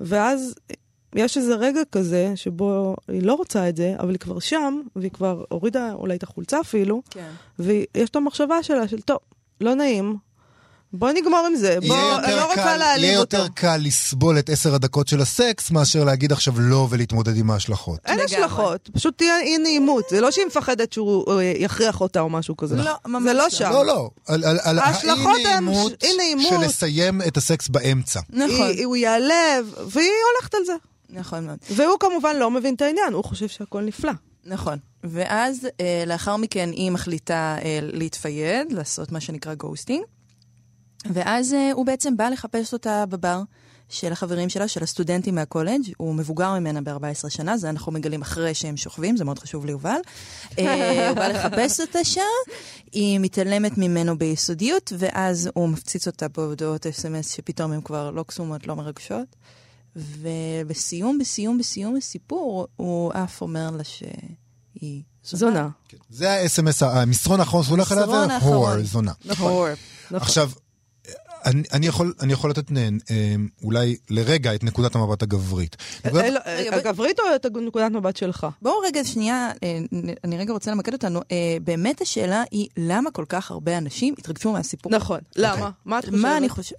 [0.00, 0.54] ואז
[1.14, 5.10] יש איזה רגע כזה שבו היא לא רוצה את זה, אבל היא כבר שם, והיא
[5.10, 7.30] כבר הורידה אולי את החולצה אפילו, כן.
[7.58, 9.18] ויש את המחשבה שלה של, טוב,
[9.60, 10.16] לא נעים,
[10.92, 11.78] בוא נגמור עם זה.
[11.88, 13.36] בוא, יהיה אני לא רוצה להעליב יהיה אותו.
[13.36, 17.98] יותר קל לסבול את עשר הדקות של הסקס, מאשר להגיד עכשיו לא ולהתמודד עם ההשלכות.
[18.06, 18.20] אין.
[18.20, 20.04] השלכות, פשוט תהיה אי נעימות.
[20.10, 22.76] זה לא שהיא מפחדת שהוא אה, יכריח אותה או משהו כזה.
[22.76, 23.48] לא, ממש זה לא לא.
[23.50, 23.70] שם.
[23.72, 26.46] לא, לא, על, על, על ההשלכות הן האי-נעימות ש- אי-נעימות.
[26.60, 28.20] של לסיים את הסקס באמצע.
[28.30, 30.72] נכון, היא- הוא ייעלב, והיא הולכת על זה.
[31.12, 31.58] נכון מאוד.
[31.76, 34.12] והוא כמובן לא מבין את העניין, הוא חושב שהכל נפלא.
[34.44, 34.78] נכון.
[35.04, 40.04] ואז אה, לאחר מכן היא מחליטה אה, להתפייד, לעשות מה שנקרא ghosting.
[41.06, 43.42] ואז אה, הוא בעצם בא לחפש אותה בבר
[43.88, 45.80] של החברים שלה, של הסטודנטים מהקולג'.
[45.96, 50.00] הוא מבוגר ממנה ב-14 שנה, זה אנחנו מגלים אחרי שהם שוכבים, זה מאוד חשוב ליובל.
[50.58, 52.20] אה, הוא בא לחפש אותה שם,
[52.92, 58.66] היא מתעלמת ממנו ביסודיות, ואז הוא מפציץ אותה בהודעות אס.אם.אס שפתאום הן כבר לא קסומות,
[58.66, 59.36] לא מרגשות.
[59.96, 65.68] ובסיום, בסיום, בסיום הסיפור, הוא אף אומר לה שהיא זונה.
[66.10, 68.36] זה ה-SMS, המסרון האחרון שהוא הולך עליו, זה.
[68.36, 69.12] הור, זונה.
[69.24, 69.70] נכון.
[70.10, 70.16] נכון.
[70.16, 70.50] עכשיו,
[71.44, 75.76] אני, אני, יכול, אני יכול לתת אה, אה, אולי לרגע את נקודת המבט הגברית.
[76.04, 76.40] נקודת- אה, לא,
[76.76, 78.46] הגברית או את נקודת מבט שלך?
[78.62, 79.50] בואו רגע שנייה,
[80.24, 81.20] אני רגע רוצה למקד אותנו.
[81.64, 84.92] באמת השאלה היא, למה כל כך הרבה אנשים התרגשו מהסיפור?
[84.92, 85.18] נכון.
[85.36, 85.70] למה?
[85.84, 86.20] מה את חושבת?
[86.20, 86.78] מה אני חושבת?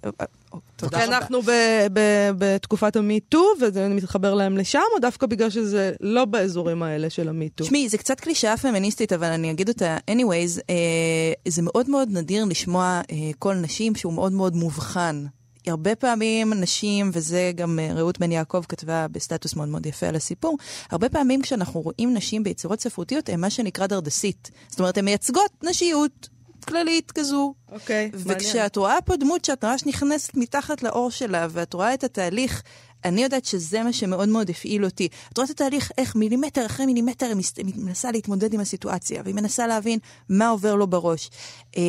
[0.76, 1.16] תודה כי רבה.
[1.16, 6.82] אנחנו ב- ב- בתקופת המיטו, וזה מתחבר להם לשם, או דווקא בגלל שזה לא באזורים
[6.82, 7.64] האלה של המיטו?
[7.64, 12.44] תשמעי, זה קצת קלישאה פמיניסטית, אבל אני אגיד אותה anyways, אה, זה מאוד מאוד נדיר
[12.44, 15.24] לשמוע אה, קול נשים שהוא מאוד מאוד מובחן.
[15.66, 20.16] הרבה פעמים נשים, וזה גם אה, רעות בן יעקב כתבה בסטטוס מאוד מאוד יפה על
[20.16, 20.58] הסיפור,
[20.90, 24.50] הרבה פעמים כשאנחנו רואים נשים ביצירות ספרותיות, הן מה שנקרא דרדסית.
[24.68, 26.28] זאת אומרת, הן מייצגות נשיות
[26.64, 28.36] כללית כזו, אוקיי, מעניין.
[28.36, 32.62] וכשאת רואה פה דמות שאת ממש נכנסת מתחת לאור שלה, ואת רואה את התהליך,
[33.04, 35.08] אני יודעת שזה מה שמאוד מאוד הפעיל אותי.
[35.32, 39.34] את רואה את התהליך, איך מילימטר אחרי מילימטר היא מס- מנסה להתמודד עם הסיטואציה, והיא
[39.34, 39.98] מנסה להבין
[40.28, 41.30] מה עובר לו בראש.
[41.76, 41.82] אה,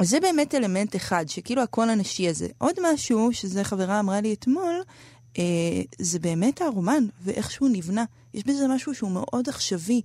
[0.00, 2.48] אז זה באמת אלמנט אחד, שכאילו הקול הנשי הזה.
[2.58, 4.82] עוד משהו, שזה חברה אמרה לי אתמול,
[5.38, 5.42] אה,
[5.98, 8.04] זה באמת הרומן, ואיך שהוא נבנה.
[8.34, 10.00] יש בזה משהו שהוא מאוד עכשווי.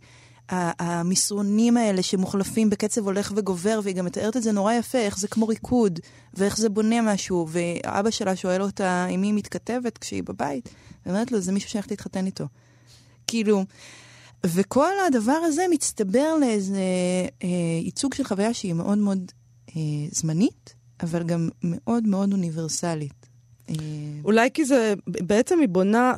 [0.50, 5.28] המסרונים האלה שמוחלפים בקצב הולך וגובר, והיא גם מתארת את זה נורא יפה, איך זה
[5.28, 6.00] כמו ריקוד,
[6.34, 10.70] ואיך זה בונה משהו, ואבא שלה שואל אותה עם מי היא מתכתבת כשהיא בבית,
[11.06, 12.46] ואומרת לו, זה מישהו הולכת להתחתן איתו.
[13.28, 13.64] כאילו,
[14.46, 16.82] וכל הדבר הזה מצטבר לאיזה
[17.44, 17.48] אה,
[17.82, 19.32] ייצוג של חוויה שהיא מאוד מאוד
[19.70, 19.82] אה,
[20.12, 23.17] זמנית, אבל גם מאוד מאוד אוניברסלית.
[23.70, 23.76] אה,
[24.24, 26.14] אולי כי זה, בעצם היא בונה,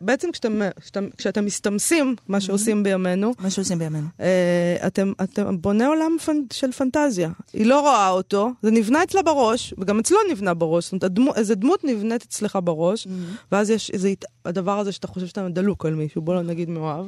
[0.00, 4.06] בעצם כשאתם, כשאתם, כשאתם מסתמסים, מה שעושים בימינו, מה שעושים בימינו.
[4.20, 7.30] אה, אתם, אתם בונה עולם פנ, של פנטזיה.
[7.52, 10.84] היא לא רואה אותו, זה נבנה אצלה בראש, וגם אצלו נבנה בראש.
[10.84, 13.06] זאת אומרת, הדמו, איזה דמות נבנית אצלך בראש,
[13.52, 14.12] ואז יש איזה,
[14.44, 17.06] הדבר הזה שאתה חושב שאתה דלוק על מישהו, בוא לא נגיד מאוהב.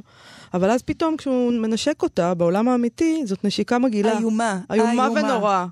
[0.55, 4.19] אבל אז פתאום כשהוא מנשק אותה, בעולם האמיתי, זאת נשיקה מגעילה.
[4.19, 4.61] איומה.
[4.73, 5.67] איומה ונורא.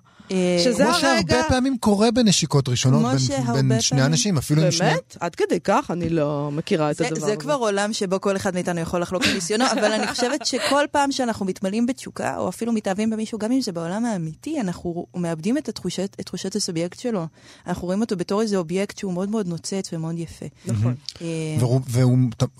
[0.64, 3.08] שזה כמו הרגע- שהרבה פעמים קורה בנשיקות ראשונות כמו
[3.54, 4.88] בין, בין שני פעמים- אנשים, אפילו עם שני...
[4.88, 5.16] באמת?
[5.20, 5.90] עד כדי כך?
[5.90, 7.36] אני לא מכירה את זה, הדבר זה הזה.
[7.36, 11.12] כבר עולם שבו כל אחד מאיתנו יכול לחלוק על ניסיונו, אבל אני חושבת שכל פעם
[11.12, 15.68] שאנחנו מתמלאים בתשוקה, או אפילו מתאהבים במישהו, גם אם זה בעולם האמיתי, אנחנו מאבדים את
[15.68, 17.26] התחושת, את תחושת הסובייקט שלו.
[17.66, 20.46] אנחנו רואים אותו בתור איזה אובייקט שהוא מאוד מאוד נוצץ ומאוד יפה.
[20.66, 20.94] נכון.
[21.22, 21.26] אה,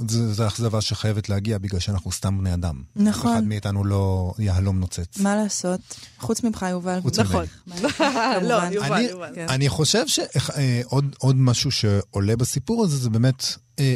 [0.09, 2.83] זה, זה אכזבה שחייבת להגיע בגלל שאנחנו סתם בני אדם.
[2.97, 3.33] נכון.
[3.33, 5.19] אחד מאיתנו לא יהלום נוצץ.
[5.21, 5.81] מה לעשות?
[6.19, 7.01] חוץ ממך, יובל.
[7.03, 7.45] חוץ נכון.
[8.43, 8.63] לא.
[8.73, 9.35] יובל, יובל.
[9.35, 9.47] כן.
[9.49, 13.45] אני חושב שעוד עוד משהו שעולה בסיפור הזה, זה באמת,
[13.79, 13.95] אה,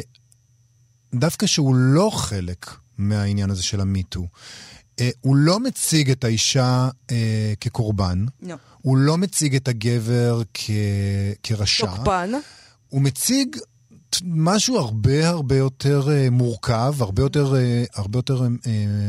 [1.15, 4.27] דווקא שהוא לא חלק מהעניין הזה של המיטו.
[4.99, 8.55] אה, הוא לא מציג את האישה אה, כקורבן, לא.
[8.81, 10.69] הוא לא מציג את הגבר כ,
[11.43, 11.85] כרשע.
[11.85, 12.31] תוקפן.
[12.89, 13.57] הוא מציג
[14.25, 18.47] משהו הרבה הרבה יותר אה, מורכב, הרבה יותר, אה, הרבה יותר אה,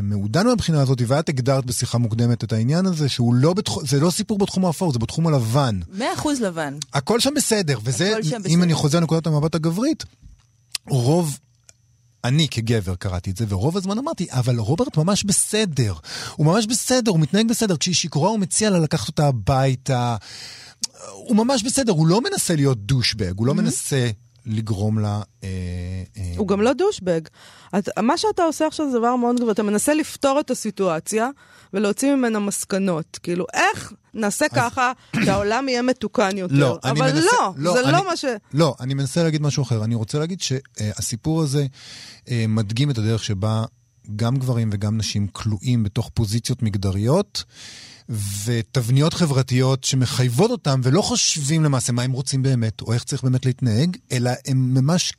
[0.03, 4.11] מעודן מהבחינה הזאת, ואת הגדרת בשיחה מוקדמת את העניין הזה, שהוא לא בתחום, זה לא
[4.11, 5.81] סיפור בתחום האפור, זה בתחום הלבן.
[5.92, 6.75] מאה אחוז לבן.
[6.92, 8.62] הכל שם בסדר, וזה, שם אם בסדר.
[8.62, 10.05] אני חוזר לנקודת המבט הגברית,
[10.88, 11.38] רוב...
[12.25, 15.95] אני כגבר קראתי את זה, ורוב הזמן אמרתי, אבל רוברט ממש בסדר.
[16.37, 17.77] הוא ממש בסדר, הוא מתנהג בסדר.
[17.77, 20.16] כשהיא שיכורה הוא מציע לה לקחת אותה הביתה.
[21.12, 24.11] הוא ממש בסדר, הוא לא מנסה להיות דושבג, הוא לא מנסה
[24.46, 25.22] לגרום לה...
[25.44, 25.48] אה,
[26.16, 27.20] אה, הוא גם לא דושבג.
[27.78, 31.28] את, מה שאתה עושה עכשיו זה דבר מאוד גבוה, אתה מנסה לפתור את הסיטואציה
[31.74, 33.18] ולהוציא ממנה מסקנות.
[33.22, 34.92] כאילו, איך נעשה ככה
[35.24, 36.54] שהעולם יהיה מתוקן יותר?
[36.54, 37.37] לא, אבל מנסה...
[37.56, 38.24] לא, זה אני, לא מה ש...
[38.54, 39.85] לא, אני מנסה להגיד משהו אחר.
[39.85, 41.66] אני רוצה להגיד שהסיפור הזה
[42.30, 43.64] אה, מדגים את הדרך שבה
[44.16, 47.45] גם גברים וגם נשים כלואים בתוך פוזיציות מגדריות.
[48.45, 53.47] ותבניות חברתיות שמחייבות אותם ולא חושבים למעשה מה הם רוצים באמת או איך צריך באמת
[53.47, 55.12] להתנהג, אלא הם ממש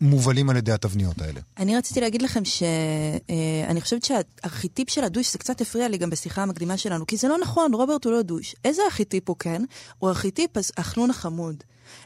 [0.00, 1.40] מובלים על ידי התבניות האלה.
[1.58, 6.42] אני רציתי להגיד לכם שאני חושבת שהארכיטיפ של הדוש, זה קצת הפריע לי גם בשיחה
[6.42, 8.54] המקדימה שלנו, כי זה לא נכון, רוברט הוא לא דוש.
[8.64, 9.62] איזה ארכיטיפ הוא כן?
[9.98, 11.56] הוא ארכיטיפ החנון החמוד.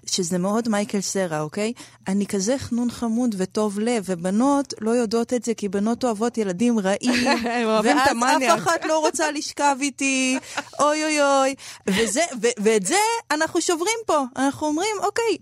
[0.07, 1.73] שזה מאוד מייקל סרה, אוקיי?
[2.09, 6.79] אני כזה חנון חמוד וטוב לב, ובנות לא יודעות את זה כי בנות אוהבות ילדים
[6.79, 7.27] רעים.
[7.85, 10.39] ואז אף אחת לא רוצה לשכב איתי,
[10.81, 11.55] אוי אוי אוי.
[11.87, 12.97] וזה, ו- ואת זה
[13.31, 14.25] אנחנו שוברים פה.
[14.37, 15.39] אנחנו אומרים, אוקיי,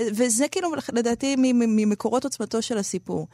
[0.00, 3.28] וזה כאילו לדעתי ממקורות עוצמתו של הסיפור.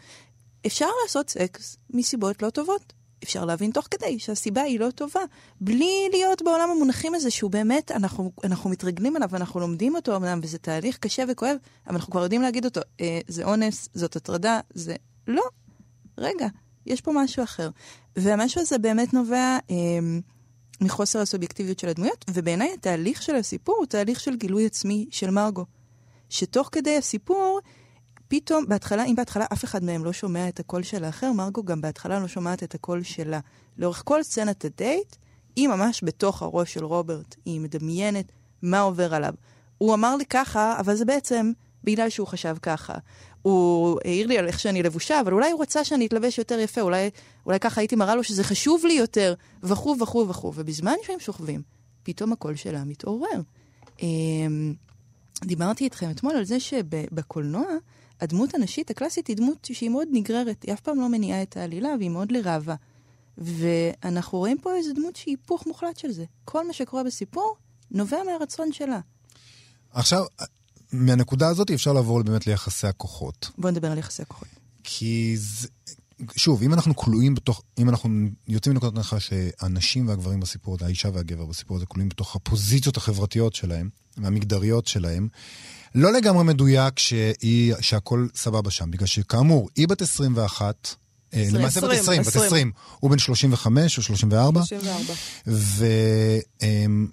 [0.67, 2.96] אפשר לעשות סקס מסיבות לא טובות.
[3.27, 5.21] אפשר להבין תוך כדי שהסיבה היא לא טובה,
[5.61, 10.41] בלי להיות בעולם המונחים הזה שהוא באמת, אנחנו, אנחנו מתרגלים אליו ואנחנו לומדים אותו אמנם,
[10.43, 12.81] וזה תהליך קשה וכואב, אבל אנחנו כבר יודעים להגיד אותו.
[13.01, 14.97] אה, זה אונס, זאת הטרדה, זה...
[15.27, 15.43] לא.
[16.19, 16.47] רגע,
[16.87, 17.71] יש פה משהו אחר.
[18.17, 19.75] והמשהו הזה באמת נובע אה,
[20.81, 25.65] מחוסר הסובייקטיביות של הדמויות, ובעיניי התהליך של הסיפור הוא תהליך של גילוי עצמי של מרגו.
[26.31, 27.61] שתוך כדי הסיפור,
[28.29, 31.81] פתאום, בהתחלה, אם בהתחלה אף אחד מהם לא שומע את הקול של האחר, מרגו גם
[31.81, 33.41] בהתחלה לא שומעת את הקול שלה.
[33.79, 35.17] לאורך כל סצנת הדייט,
[35.57, 37.37] היא ממש בתוך הראש של רוברט.
[37.45, 39.35] היא מדמיינת מה עובר עליו.
[39.79, 41.53] הוא אמר לי ככה, אבל זה בעצם
[41.85, 42.95] בגלל שהוא חשב ככה.
[43.43, 46.81] הוא העיר לי על איך שאני לבושה, אבל אולי הוא רצה שאני אתלבש יותר יפה,
[46.81, 47.11] אולי,
[47.47, 50.53] אולי ככה הייתי מראה לו שזה חשוב לי יותר, וכו' וכו' וכו'.
[50.55, 51.63] ובזמן שהם שוכבים,
[52.03, 53.41] פתאום הקול שלה מתעורר.
[54.03, 54.75] אמ,
[55.45, 57.67] דיברתי איתכם אתמול על זה שבקולנוע,
[58.21, 61.89] הדמות הנשית הקלאסית היא דמות שהיא מאוד נגררת, היא אף פעם לא מניעה את העלילה
[61.99, 62.75] והיא מאוד לראווה.
[63.39, 66.25] ואנחנו רואים פה איזו דמות שהיא היפוך מוחלט של זה.
[66.45, 67.57] כל מה שקורה בסיפור
[67.91, 69.01] נובע מהרצון שלה.
[69.93, 70.25] עכשיו,
[70.93, 73.51] מהנקודה הזאת אפשר לעבור באמת ליחסי הכוחות.
[73.59, 74.49] בוא נדבר על יחסי הכוחות.
[74.85, 75.69] כי זה...
[76.37, 78.11] שוב, אם אנחנו כלואים בתוך, אם אנחנו
[78.49, 83.55] יוצאים מנקודת הנחה שהנשים והגברים בסיפור הזה, האישה והגבר בסיפור הזה, כלואים בתוך הפוזיציות החברתיות
[83.55, 85.29] שלהם, והמגדריות שלהם,
[85.95, 90.97] לא לגמרי מדויק שהיא, שהכל סבבה שם, בגלל שכאמור, היא בת 21,
[91.33, 94.63] 20, למעשה בת 20, 20, בת 20, הוא בן 35 או 34.
[94.65, 95.15] 34.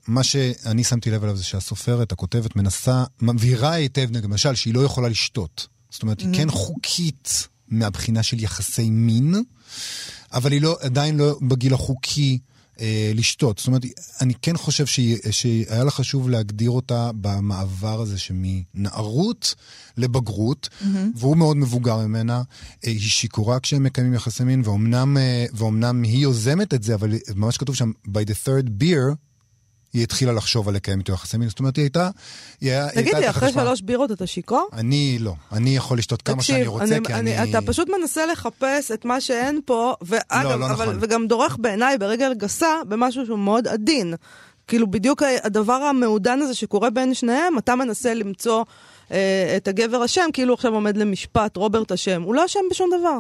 [0.08, 5.10] ומה שאני שמתי לב אליו זה שהסופרת, הכותבת, מנסה, מבהירה היטב, למשל, שהיא לא יכולה
[5.10, 5.68] לשתות.
[5.90, 9.44] זאת אומרת, היא כן חוקית מהבחינה של יחסי מין,
[10.34, 12.40] אבל היא לא, עדיין לא בגיל החוקי
[12.82, 13.58] אה, לשתות.
[13.58, 13.82] זאת אומרת,
[14.22, 19.56] אני כן חושב שהיא, שהיה לה חשוב להגדיר אותה במעבר הזה שמנערות
[19.98, 20.86] לבגרות, mm-hmm.
[21.16, 22.38] והוא מאוד מבוגר ממנה.
[22.38, 27.14] אה, היא שיכורה כשהם מקיימים יחסי מין, ואומנם, אה, ואומנם היא יוזמת את זה, אבל
[27.36, 29.16] ממש כתוב שם, by the third beer,
[29.94, 31.50] היא התחילה לחשוב על לקיים איתו יחסי מין.
[31.50, 32.10] זאת אומרת, היא הייתה...
[32.62, 33.52] היא תגיד לי, אחרי.
[33.52, 34.70] שלוש בירות אתה שיכור?
[34.74, 35.34] אני לא.
[35.52, 37.44] אני יכול לשתות כמה שאני רוצה, כי אני...
[37.50, 40.98] אתה פשוט מנסה לחפש את מה שאין פה, ואגב, לא, לא אבל, נכון.
[41.02, 44.14] וגם דורך בעיניי ברגל גסה במשהו שהוא מאוד עדין.
[44.68, 48.64] כאילו בדיוק הדבר המעודן הזה שקורה בין שניהם, אתה מנסה למצוא
[49.14, 52.22] אה, את הגבר אשם, כאילו עכשיו עומד למשפט, רוברט אשם.
[52.22, 53.18] הוא לא אשם בשום דבר.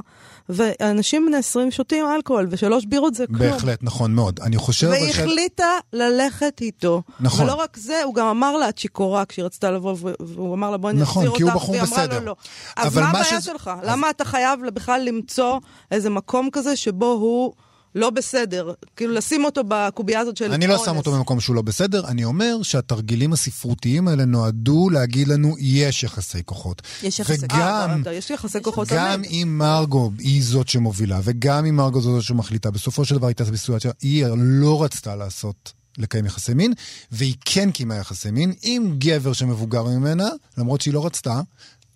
[0.49, 3.39] ואנשים בני 20 שותים אלכוהול, ושלוש בירות זה כלום.
[3.39, 4.39] בהחלט, נכון מאוד.
[4.43, 4.87] אני חושב...
[4.87, 7.01] והיא ש- החליטה ללכת איתו.
[7.19, 7.45] נכון.
[7.45, 10.77] ולא רק זה, הוא גם אמר לה, את שיכורה, כשהיא רצתה לבוא, והוא אמר לה,
[10.77, 12.19] בואי נכון, נחזיר הוא אותך, והיא אמרה בסדר.
[12.19, 12.35] לו לא.
[12.77, 13.71] אז מה הבעיה שזה- שלך?
[13.83, 15.59] למה אתה חייב בכלל למצוא
[15.91, 17.53] איזה מקום כזה שבו הוא
[17.95, 18.73] לא בסדר?
[18.95, 20.85] כאילו, לשים אותו בקובייה הזאת של אני לא.
[20.85, 26.03] שם אותו במקום שהוא לא בסדר, אני אומר שהתרגילים הספרותיים האלה נועדו להגיד לנו, יש
[26.03, 26.81] יחסי כוחות.
[27.03, 29.21] יש יחסי אה, וגם, יש יחסי כוחות גם.
[29.23, 33.91] אם מרגו היא זאת שמובילה, וגם אם מרגו זאת שמחליטה, בסופו של דבר הייתה בסיטואציה,
[34.01, 36.73] היא לא רצתה לעשות, לקיים יחסי מין,
[37.11, 41.41] והיא כן קיימה יחסי מין עם גבר שמבוגר ממנה, למרות שהיא לא רצתה,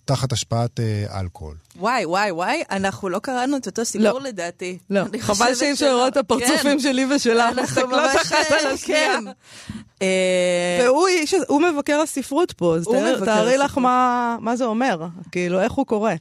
[0.08, 1.56] תחת השפעת אה, אלכוהול.
[1.76, 4.22] וואי, וואי, וואי, אנחנו לא קראנו את אותו סיפור לא.
[4.22, 4.78] לדעתי.
[4.90, 5.96] לא, חבל שאי אפשר.
[5.96, 6.80] לראות את הפרצופים כן.
[6.80, 9.18] שלי ושלה, אנחנו מסתכלות ממש, אחת על השנייה.
[9.18, 9.24] כן.
[10.02, 12.88] אה, והוא איש, הוא מבקר הספרות פה, אז
[13.26, 16.14] תארי לך מה זה אומר, כאילו, איך הוא קורא.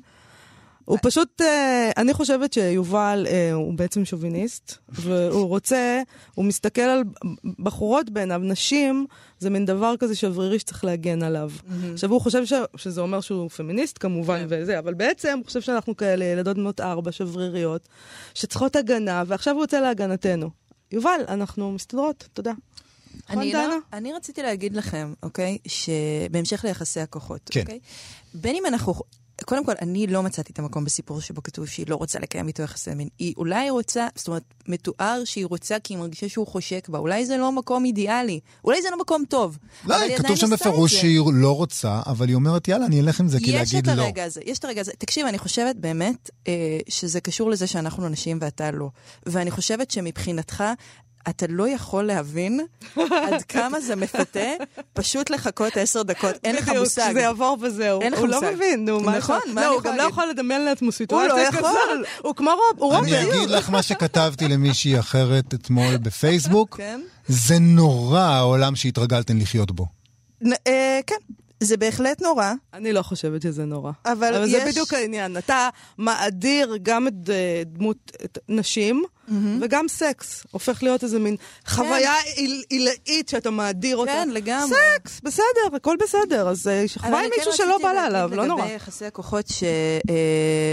[0.87, 6.03] הוא פשוט, אה, אני חושבת שיובל אה, הוא בעצם שוביניסט, והוא רוצה,
[6.35, 7.03] הוא מסתכל על
[7.59, 9.07] בחורות בעיניו, נשים,
[9.39, 11.51] זה מין דבר כזה שברירי שצריך להגן עליו.
[11.93, 14.47] עכשיו, הוא חושב ש, שזה אומר שהוא פמיניסט כמובן, כן.
[14.49, 17.89] וזה, אבל בעצם הוא חושב שאנחנו כאלה ילדות בנות ארבע, שבריריות,
[18.35, 20.51] שצריכות הגנה, ועכשיו הוא יוצא להגנתנו.
[20.93, 22.53] יובל, אנחנו מסתדרות, תודה.
[23.25, 23.77] נכון, אני, לא?
[23.93, 27.61] אני רציתי להגיד לכם, אוקיי, שבהמשך ליחסי הכוחות, כן.
[27.61, 27.79] אוקיי?
[28.35, 28.95] בין אם אנחנו...
[29.45, 32.63] קודם כל, אני לא מצאתי את המקום בסיפור שבו כתוב שהיא לא רוצה לקיים איתו
[32.63, 33.09] יחסי מין.
[33.19, 36.99] היא אולי רוצה, זאת אומרת, מתואר שהיא רוצה כי היא מרגישה שהוא חושק בה.
[36.99, 38.41] אולי זה לא מקום אידיאלי.
[38.65, 39.59] אולי זה לא מקום טוב.
[39.85, 40.95] לא, כתוב שם את בפירוש.
[40.95, 43.97] שהיא לא רוצה, אבל היא אומרת, יאללה, אני אלך עם זה, כי יש להגיד את
[43.97, 44.03] לא.
[44.03, 44.93] הרגע הזה, יש את הרגע הזה.
[44.99, 46.53] תקשיב, אני חושבת באמת אה,
[46.89, 48.89] שזה קשור לזה שאנחנו נשים ואתה לא.
[49.27, 50.65] ואני חושבת שמבחינתך,
[51.29, 52.61] אתה לא יכול להבין
[52.97, 54.41] עד כמה זה מפתה
[54.93, 57.09] פשוט לחכות עשר דקות, אין לך בדיוק, מושג.
[57.11, 58.01] שזה יעבור וזהו.
[58.01, 58.53] אין לך הוא לא מושג.
[58.55, 60.13] מבין, נו, מה נכון, יכול- מה לא, אני הוא יכולה גם לא להגיד?
[60.13, 61.61] יכול לדמיין לעצמו הוא סיטואציה לא כזאת.
[61.61, 62.05] יכול.
[62.23, 63.23] הוא כמו רוב, הוא רוב אני.
[63.23, 66.77] אגיד לך מה שכתבתי למישהי אחרת אתמול בפייסבוק.
[66.77, 67.01] כן?
[67.29, 69.87] זה נורא העולם שהתרגלתן לחיות בו.
[70.67, 71.15] אה, כן,
[71.61, 72.53] זה בהחלט נורא.
[72.75, 73.93] אני לא חושבת שזה נורא.
[74.07, 75.37] אבל אבל זה יש- בדיוק העניין.
[75.37, 79.05] אתה מאדיר גם את אה, דמות את נשים,
[79.61, 80.45] וגם סקס.
[80.51, 81.37] הופך להיות איזה מין
[81.67, 84.13] חוויה עיל- עילאית שאתה מאדיר אותה.
[84.13, 84.77] כן, לגמרי.
[84.99, 85.45] סקס, בסדר,
[85.77, 86.49] הכל בסדר.
[86.49, 88.63] אז אה, שכבה אני עם כן מישהו שלא רציתי בא לה עליו, לא נורא.
[88.63, 89.47] לגבי יחסי הכוחות,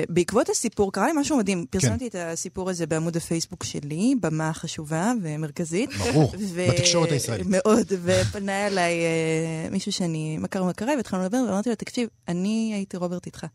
[0.07, 1.65] שבעקבות הסיפור, קרה לי משהו מדהים.
[1.69, 5.89] פרסמתי את הסיפור הזה בעמוד הפייסבוק שלי, במה חשובה ומרכזית.
[5.93, 7.47] ברור, ו- בתקשורת הישראלית.
[7.49, 12.97] מאוד, ופנה אליי אה, מישהו שאני מכר מכרי, והתחלנו לדבר, ואמרתי לו, תקשיב, אני הייתי
[12.97, 13.45] רוברט איתך.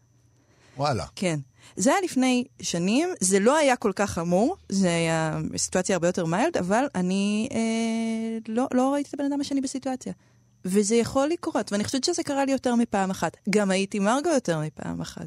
[0.77, 1.05] וואלה.
[1.17, 1.39] כן.
[1.77, 6.27] זה היה לפני שנים, זה לא היה כל כך חמור, זה היה סיטואציה הרבה יותר
[6.27, 7.59] מיילד, אבל אני אה,
[8.49, 10.13] לא, לא ראיתי את הבן אדם השני בסיטואציה.
[10.65, 13.37] וזה יכול לקרות, ואני חושבת שזה קרה לי יותר מפעם אחת.
[13.51, 15.27] גם הייתי מרגו יותר מפעם אחת.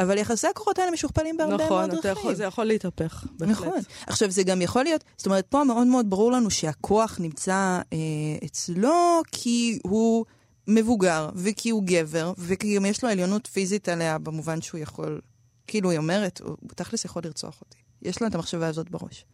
[0.00, 1.98] אבל יחסי הכוחות האלה משוכפלים בהרבה מאוד נכון, דרכים.
[2.00, 3.56] אתה יכול- זה יכול להתהפך, בהחלט.
[3.56, 3.78] נכון.
[4.06, 7.52] עכשיו, זה גם יכול להיות, זאת אומרת, פה מאוד מאוד ברור לנו שהכוח נמצא
[7.92, 7.98] אה,
[8.46, 10.24] אצלו כי הוא
[10.68, 15.20] מבוגר, וכי הוא גבר, וכי גם יש לו עליונות פיזית עליה במובן שהוא יכול,
[15.66, 17.78] כאילו היא אומרת, הוא תכלס יכול לרצוח אותי.
[18.02, 19.24] יש לו את המחשבה הזאת בראש.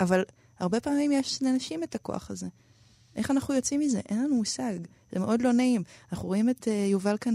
[0.00, 0.24] אבל
[0.58, 2.46] הרבה פעמים יש לנשים את הכוח הזה.
[3.16, 4.00] איך אנחנו יוצאים מזה?
[4.08, 4.78] אין לנו מושג.
[5.12, 5.82] זה מאוד לא נעים.
[6.12, 7.34] אנחנו רואים את אה, יובל כאן,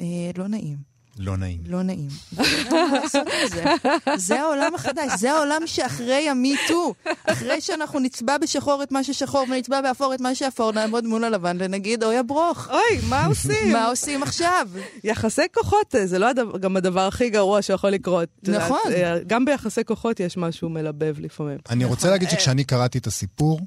[0.00, 0.04] אה,
[0.36, 0.95] לא נעים.
[1.18, 1.60] לא נעים.
[1.66, 2.08] לא נעים.
[4.16, 4.40] זה.
[4.40, 6.94] העולם החדש, זה העולם שאחרי המיטו.
[7.24, 11.56] אחרי שאנחנו נצבע בשחור את מה ששחור ונצבע באפור את מה שאפור, נעמוד מול הלבן
[11.60, 12.68] ונגיד, אוי הברוך.
[12.70, 13.72] אוי, מה עושים?
[13.72, 14.68] מה עושים עכשיו?
[15.04, 16.28] יחסי כוחות, אה, זה לא
[16.60, 18.28] גם הדבר הכי גרוע שיכול לקרות.
[18.42, 18.78] נכון.
[18.90, 21.58] אה, גם ביחסי כוחות יש משהו מלבב לפעמים.
[21.70, 23.60] אני רוצה להגיד שכשאני קראתי את הסיפור,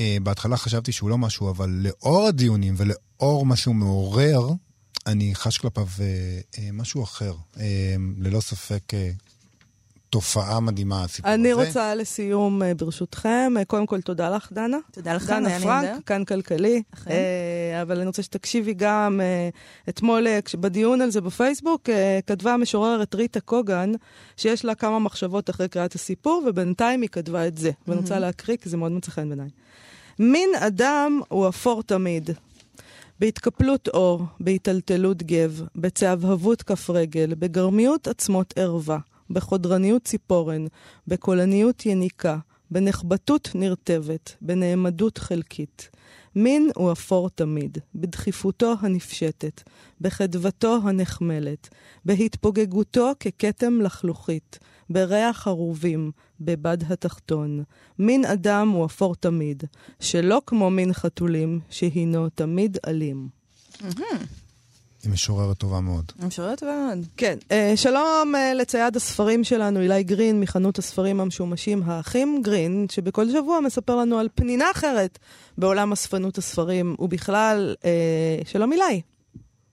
[0.00, 4.48] אה, בהתחלה חשבתי שהוא לא משהו, אבל לאור הדיונים ולאור מה שהוא מעורר,
[5.06, 6.06] אני חש כלפיו אה,
[6.58, 7.34] אה, משהו אחר.
[7.60, 9.10] אה, ללא ספק אה,
[10.10, 11.34] תופעה מדהימה, הסיפור הזה.
[11.34, 14.76] אני רוצה לסיום, אה, ברשותכם, אה, קודם כל תודה לך, דנה.
[14.90, 16.04] תודה לך, דנה פרנק.
[16.06, 16.82] כאן כלכלי.
[16.94, 17.10] אכן.
[17.10, 19.48] אה, אבל אני רוצה שתקשיבי גם, אה,
[19.88, 23.92] אתמול אה, בדיון על זה בפייסבוק, אה, כתבה המשוררת ריטה קוגן,
[24.36, 27.70] שיש לה כמה מחשבות אחרי קריאת הסיפור, ובינתיים היא כתבה את זה.
[27.88, 29.48] ואני רוצה להקריא, כי זה מאוד מצא חן בעיניי.
[30.18, 32.30] מין אדם הוא אפור תמיד.
[33.20, 38.98] בהתקפלות אור, בהיטלטלות גב, בצהבהבות כף רגל, בגרמיות עצמות ערווה,
[39.30, 40.66] בחודרניות ציפורן,
[41.06, 42.38] בקולניות יניקה,
[42.70, 45.90] בנחבטות נרטבת, בנעמדות חלקית.
[46.36, 49.62] מין הוא אפור תמיד, בדחיפותו הנפשטת,
[50.00, 51.68] בחדוותו הנחמלת,
[52.04, 54.58] בהתפוגגותו ככתם לחלוכית,
[54.90, 57.62] בריח ערובים, בבד התחתון.
[57.98, 59.64] מין אדם הוא אפור תמיד,
[60.00, 63.28] שלא כמו מין חתולים, שהינו תמיד אלים.
[65.02, 66.04] היא משוררת טובה מאוד.
[66.26, 67.06] משוררת טובה מאוד.
[67.16, 73.28] כן, אה, שלום אה, לצייד הספרים שלנו, אילי גרין, מחנות הספרים המשומשים האחים גרין, שבכל
[73.28, 75.18] שבוע מספר לנו על פנינה אחרת
[75.58, 79.00] בעולם אספנות הספרים, ובכלל, אה, שלום אילי,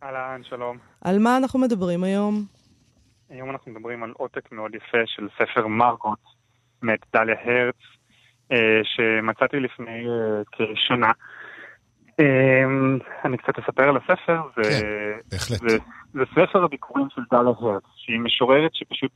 [0.04, 0.78] אהלן, שלום.
[1.02, 2.46] על מה אנחנו מדברים היום?
[3.30, 6.20] היום אנחנו מדברים על עותק מאוד יפה של ספר מרגוט
[6.82, 7.76] מאת דליה הרץ,
[8.52, 11.12] אה, שמצאתי לפני אה, כשנה.
[12.20, 12.64] אה,
[13.26, 15.60] אני קצת אספר על הספר, זה, כן, בהחלט.
[15.60, 15.78] זה,
[16.14, 19.12] זה ספר הביקורים של דליה הרץ, שהיא משוררת שפשוט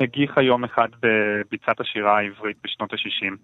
[0.00, 3.36] הגיחה יום אחד בביצת השירה העברית בשנות ה-60.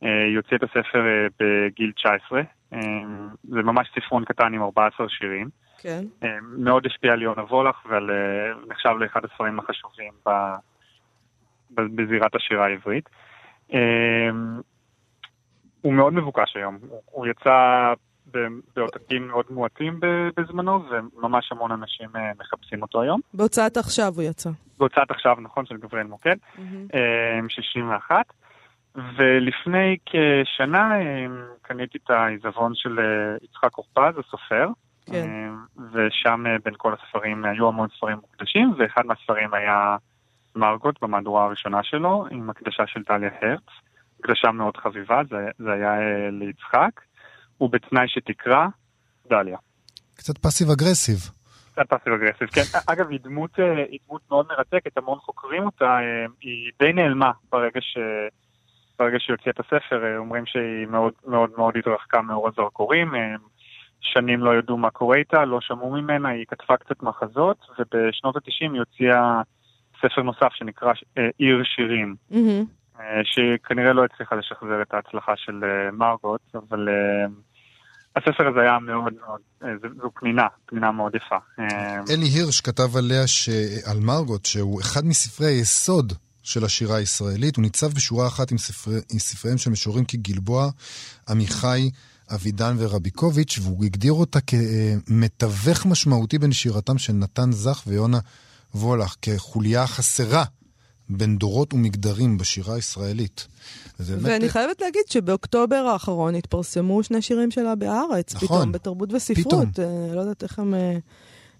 [0.00, 1.02] היא הוציאה את הספר
[1.40, 2.40] בגיל 19,
[2.72, 2.78] אה,
[3.42, 5.48] זה ממש ספרון קטן עם 14 שירים.
[5.82, 6.04] כן.
[6.22, 10.30] אה, מאוד השפיע על יונה וולך ונחשב לאחד הספרים החשובים ב,
[11.70, 13.08] בזירת השירה העברית.
[13.74, 13.78] אה,
[15.80, 16.78] הוא מאוד מבוקש היום,
[17.10, 17.92] הוא, יצא
[18.76, 20.00] בעותקים מאוד מועטים
[20.36, 23.20] בזמנו וממש המון אנשים אה, מחפשים אותו היום.
[23.34, 24.50] בהוצאת עכשיו הוא יצא.
[24.78, 26.36] בהוצאת עכשיו, נכון, של גבריאל מוקד,
[26.94, 28.32] אה, 61.
[28.94, 31.26] ולפני כשנה אה,
[31.62, 34.68] קניתי את העיזבון של אה, יצחק אורפז, הסופר.
[35.06, 35.14] כן.
[35.14, 35.50] אה,
[35.92, 39.96] ושם אה, בין כל הספרים היו המון ספרים מוקדשים, ואחד מהספרים היה
[40.56, 43.60] מרגוט במהדורה הראשונה שלו, עם הקדשה של טליה הרץ.
[44.20, 47.00] הקדשה מאוד חביבה, זה, זה היה אה, ליצחק,
[47.60, 48.66] ובתנאי שתקרא,
[49.28, 49.58] דליה.
[50.14, 51.18] קצת פאסיב אגרסיב.
[51.72, 52.78] קצת פאסיב אגרסיב, כן.
[52.92, 57.30] אגב, היא דמות, אה, היא דמות מאוד מרתקת, המון חוקרים אותה, אה, היא די נעלמה
[57.52, 57.98] ברגע, ש...
[58.98, 63.34] ברגע שהיא הוציאה את הספר, אה, אומרים שהיא מאוד מאוד מאוד התרחקה מאור הזרקורים, אה,
[64.02, 68.72] שנים לא ידעו מה קורה איתה, לא שמעו ממנה, היא כתבה קצת מחזות, ובשנות ה-90
[68.72, 69.42] היא הוציאה
[70.00, 72.14] ספר נוסף שנקרא אה, עיר שירים.
[72.30, 72.64] מהמם.
[73.00, 77.26] אה, שכנראה לא הצליחה לשחזר את ההצלחה של אה, מרגוט, אבל אה,
[78.16, 81.36] הספר הזה היה מאוד מאוד, אה, זו- זו פנינה, פנינה מאוד יפה.
[81.58, 83.48] אה, אלי הירש כתב עליה, ש...
[83.90, 86.12] על מרגוט, שהוא אחד מספרי היסוד
[86.42, 87.56] של השירה הישראלית.
[87.56, 88.94] הוא ניצב בשורה אחת עם, ספרי...
[89.12, 90.68] עם ספריהם של משוררים כגלבוע,
[91.28, 91.90] עמיחי,
[92.34, 98.18] אבידן ורביקוביץ', והוא הגדיר אותה כמתווך משמעותי בין שירתם של נתן זך ויונה
[98.74, 100.44] וולך, כחוליה חסרה
[101.08, 103.46] בין דורות ומגדרים בשירה הישראלית.
[104.00, 108.46] וזה באמת- ואני חייבת להגיד שבאוקטובר האחרון התפרסמו שני שירים שלה בהארץ, נכון.
[108.48, 109.46] פתאום, בתרבות וספרות.
[109.46, 109.70] פתאום.
[109.78, 110.98] אה, לא יודעת איך הם אה,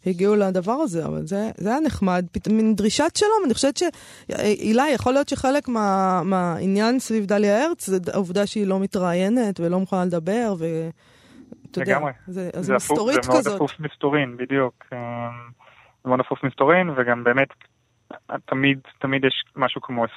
[0.06, 2.26] הגיעו לדבר הזה, אבל זה, זה היה נחמד.
[2.32, 7.86] פתאום, מין דרישת שלום, אני חושבת שהילה, יכול להיות שחלק מה, מהעניין סביב דליה הרץ
[7.86, 11.98] זה העובדה שהיא לא מתראיינת ולא מוכנה לדבר, ואתה יודע.
[12.28, 13.56] זה, זה הפוך- מסתורית זה מאוד כזאת.
[13.56, 14.84] אפוף מסתורין, בדיוק.
[14.92, 14.98] אה,
[16.04, 17.48] זה מאוד אפוף מסתורין, וגם באמת,
[18.46, 20.08] תמיד, תמיד יש משהו כמו 20-30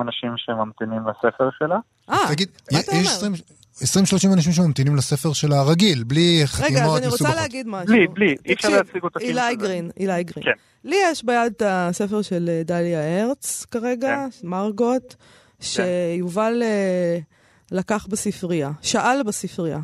[0.00, 1.78] אנשים שממתינים לספר שלה.
[2.10, 3.38] אה, תגיד, מה אתה יש אומר?
[3.76, 7.36] 20-30 אנשים שממתינים לספר שלה הרגיל, בלי רגע, חתימות אז אני רוצה מסובכות.
[7.36, 7.86] להגיד משהו.
[7.86, 9.56] בלי, בלי, אי אפשר תקשיב, להציג אותה כאילו אילי.
[9.56, 10.44] גרין, אילי גרין.
[10.44, 10.52] כן.
[10.84, 15.14] לי יש ביד את הספר של אה, דליה הרץ כרגע, מרגוט,
[15.60, 17.18] שיובל אה,
[17.72, 19.78] לקח בספרייה, שאל בספרייה.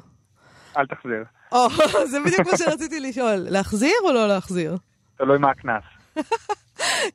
[0.77, 1.25] אל תחזיר.
[2.11, 4.77] זה בדיוק מה שרציתי לשאול, להחזיר או לא להחזיר?
[5.19, 5.83] תלוי מה הקנס.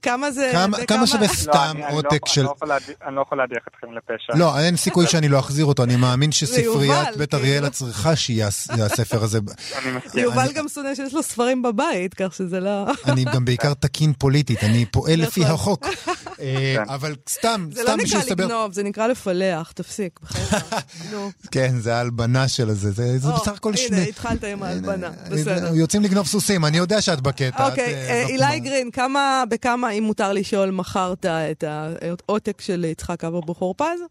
[0.01, 0.51] כמה זה...
[0.87, 2.41] כמה- שווה לא, סתם אני לא עותק של...
[2.41, 4.33] אני לא יכול להדיח- אני לא יכול להדיח אתכם לפשע.
[4.35, 7.43] לא, אין סיכוי שאני לא אחזיר אותו, אני מאמין שספריית בית כאילו.
[7.43, 9.39] אריאלה צריכה שיהיה הס- הספר הזה.
[9.83, 10.23] אני מסכים.
[10.23, 12.85] יובל גם שונא שיש לו ספרים בבית, כך שזה לא...
[13.05, 15.53] אני גם בעיקר תקין פוליטית, אני פועל לפי נכון.
[15.53, 15.85] החוק.
[16.39, 18.43] אה, אבל סתם, זה לא סתם בשביל נקרא לסבר...
[18.45, 20.65] לגנוב, זה נקרא לפלח, תפסיק, בחייך.
[21.51, 24.09] כן, זה ההלבנה של הזה, זה זה בסך הכל הנה, שני...
[24.09, 25.73] התחלת עם ההלבנה, הנה, בסדר.
[25.75, 27.69] יוצאים לגנוב סוסים, אני יודע שאת בקטע.
[27.69, 32.85] אוקיי, אה, אה, לא אילי גרין, כמה, בכמה, אם מותר לשאול, מכרת את העותק של
[32.85, 34.01] יצחק אבר בכור פז?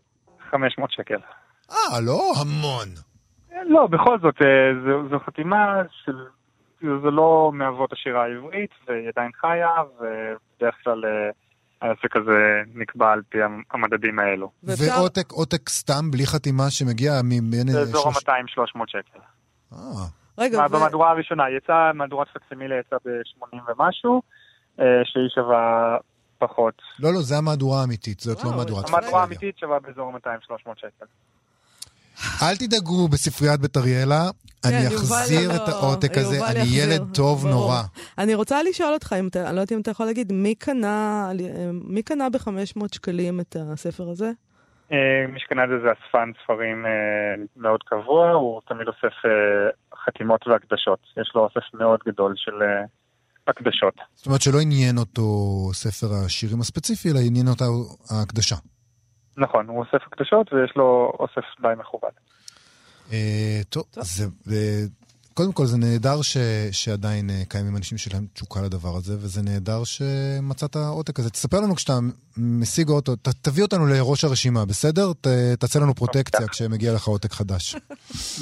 [0.51, 1.19] 500 שקל.
[1.71, 1.77] אה,
[2.07, 2.89] לא המון.
[3.69, 4.47] לא, בכל זאת, אה,
[4.85, 5.67] זו- זו חתימה
[6.05, 6.17] של...
[6.81, 11.31] זה לא מאבות השירה העברית, והיא עדיין חיה, ובדרך כלל אה,
[11.89, 12.39] העסק הזה
[12.75, 14.51] נקבע על פי המ- המדדים האלו.
[14.63, 17.69] ועותק, עותק סתם, בלי חתימה, שמגיע מבין...
[17.69, 19.19] זה אזור שלוש- ה-200-300 שקל.
[19.73, 19.79] אה,
[20.39, 24.23] רגע, מה- ו- במהדורה הראשונה, יצאה, מהדורת פקסימילה יצאה ב-80 ומשהו,
[25.05, 25.97] שהיא שווה
[26.39, 26.83] פחות.
[26.99, 29.21] לא, לא, זה המהדורה האמיתית, זאת לא מהדורת המהדורה פקסימיליה.
[29.21, 31.07] האמיתית שווה באזור 200-300 שקל.
[32.43, 34.23] אל תדאגו בספריית בית אריאלה,
[34.65, 37.47] אני כן, יובל אחזיר את העותק הזה, אני ילד טוב.
[37.47, 37.83] נורא.
[38.19, 41.31] אני רוצה לשאול אותך, אני לא יודעת אם אתה יכול להגיד, מי קנה,
[41.73, 44.31] מי קנה ב-500 שקלים את הספר הזה?
[44.93, 46.91] אה, מי שקנה את זה זה אספן ספרים אה,
[47.57, 49.71] מאוד קבוע, הוא תמיד אוסף אה,
[50.05, 50.99] חתימות והקדשות.
[51.17, 52.85] יש לו אוסף מאוד גדול של אה,
[53.49, 53.95] הקדשות.
[54.15, 55.23] זאת אומרת שלא עניין אותו
[55.73, 57.65] ספר השירים הספציפי, אלא עניין אותה
[58.11, 58.57] ההקדשה.
[59.37, 62.11] נכון, הוא אוסף הקדשות ויש לו אוסף די מכובד.
[63.13, 64.85] אה, טוב, זה, אה,
[65.35, 66.37] קודם כל זה נהדר ש,
[66.73, 71.31] שעדיין אה, קיימים אנשים שלהם תשוקה לדבר הזה, וזה נהדר שמצאת עותק הזה.
[71.31, 71.99] תספר לנו כשאתה
[72.37, 75.13] משיג אותו, ת, תביא אותנו לראש הרשימה, בסדר?
[75.21, 75.27] ת,
[75.59, 76.53] תעשה לנו פרוטקציה מבטיח.
[76.53, 77.77] כשמגיע לך עותק חדש.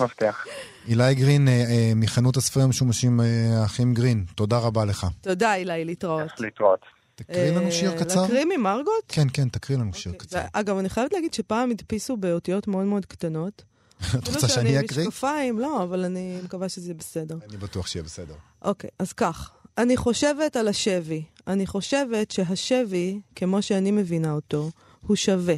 [0.01, 0.47] מבטיח.
[0.89, 3.27] אילי גרין, אה, אה, מחנות הספרים המשומשים אה,
[3.63, 5.07] האחים גרין, תודה רבה לך.
[5.21, 6.41] תודה, אילי, להתראות.
[6.41, 6.81] להתראות.
[7.15, 8.23] תקריא לנו שיר קצר?
[8.23, 9.05] להקריא ממרגוט?
[9.09, 10.39] כן, כן, תקריא לנו שיר קצר.
[10.39, 13.63] ו- אגב, אני חייבת להגיד שפעם הדפיסו באותיות מאוד מאוד קטנות.
[14.19, 15.03] את רוצה שאני אקריא?
[15.03, 17.39] עם משקפיים, לא, אבל אני מקווה שזה יהיה בסדר.
[17.49, 18.35] אני בטוח שיהיה בסדר.
[18.63, 19.51] אוקיי, אז כך.
[19.79, 21.23] אני חושבת על השבי.
[21.47, 24.71] אני חושבת שהשבי, כמו שאני מבינה אותו,
[25.07, 25.55] הוא שווה.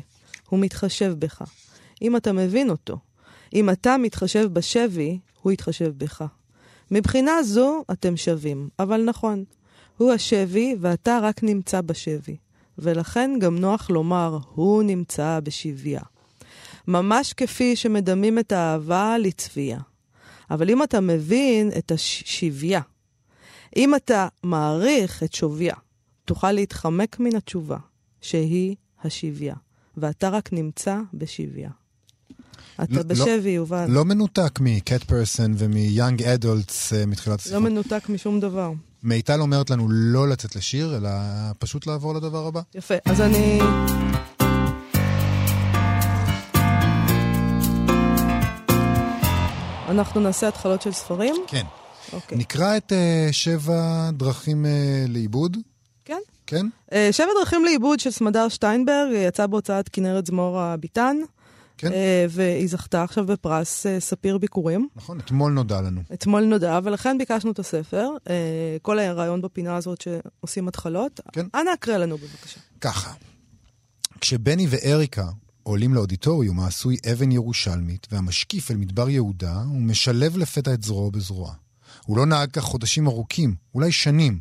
[0.48, 1.42] הוא מתחשב בך.
[2.02, 2.98] אם אתה מבין אותו.
[3.56, 6.24] אם אתה מתחשב בשבי, הוא יתחשב בך.
[6.90, 8.68] מבחינה זו, אתם שווים.
[8.78, 9.44] אבל נכון,
[9.96, 12.36] הוא השבי ואתה רק נמצא בשבי.
[12.78, 16.00] ולכן גם נוח לומר, הוא נמצא בשביה.
[16.88, 19.80] ממש כפי שמדמים את האהבה לצבייה.
[20.50, 22.80] אבל אם אתה מבין את השביה,
[23.76, 25.74] אם אתה מעריך את שוויה,
[26.24, 27.78] תוכל להתחמק מן התשובה,
[28.20, 29.54] שהיא השביה,
[29.96, 31.70] ואתה רק נמצא בשביה.
[32.78, 33.86] לא- אתה לא- בשבי, יובל.
[33.88, 35.12] לא מנותק מקט
[35.56, 37.62] ומ-young adults אה, מתחילת לא הספרות.
[37.62, 38.72] מנותק משום דבר.
[39.02, 41.10] מיטל אומרת לנו לא לצאת לשיר, אלא
[41.58, 42.60] פשוט לעבור לדבר הבא.
[42.74, 43.60] יפה, אז אני...
[49.88, 51.34] אנחנו נעשה התחלות של ספרים?
[51.46, 51.64] כן.
[52.12, 52.38] אוקיי.
[52.38, 54.70] נקרא את אה, שבע דרכים אה,
[55.08, 55.56] לאיבוד,
[56.04, 56.18] כן.
[56.46, 56.66] כן?
[56.92, 61.16] אה, שבע דרכים לאיבוד של סמדר שטיינברג, יצא בהוצאת כנרת זמורה ביטן,
[61.78, 61.92] כן.
[61.92, 64.88] אה, והיא זכתה עכשיו בפרס אה, ספיר ביקורים.
[64.96, 66.00] נכון, אתמול נודע לנו.
[66.12, 68.08] אתמול נודע, ולכן ביקשנו את הספר.
[68.30, 71.20] אה, כל הרעיון בפינה הזאת שעושים התחלות.
[71.32, 71.46] כן.
[71.54, 72.60] אנא הקרא לנו בבקשה.
[72.80, 73.12] ככה,
[74.20, 75.26] כשבני ואריקה
[75.62, 81.54] עולים לאודיטוריום העשוי אבן ירושלמית, והמשקיף אל מדבר יהודה, הוא משלב לפתע את זרועו בזרועה.
[82.06, 84.38] הוא לא נהג כך חודשים ארוכים, אולי שנים,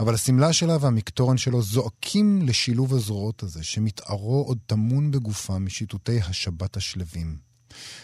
[0.00, 6.76] אבל השמלה שלה והמקטורן שלו זועקים לשילוב הזרועות הזה, שמתארו עוד טמון בגופה משיטוטי השבת
[6.76, 7.51] השלווים.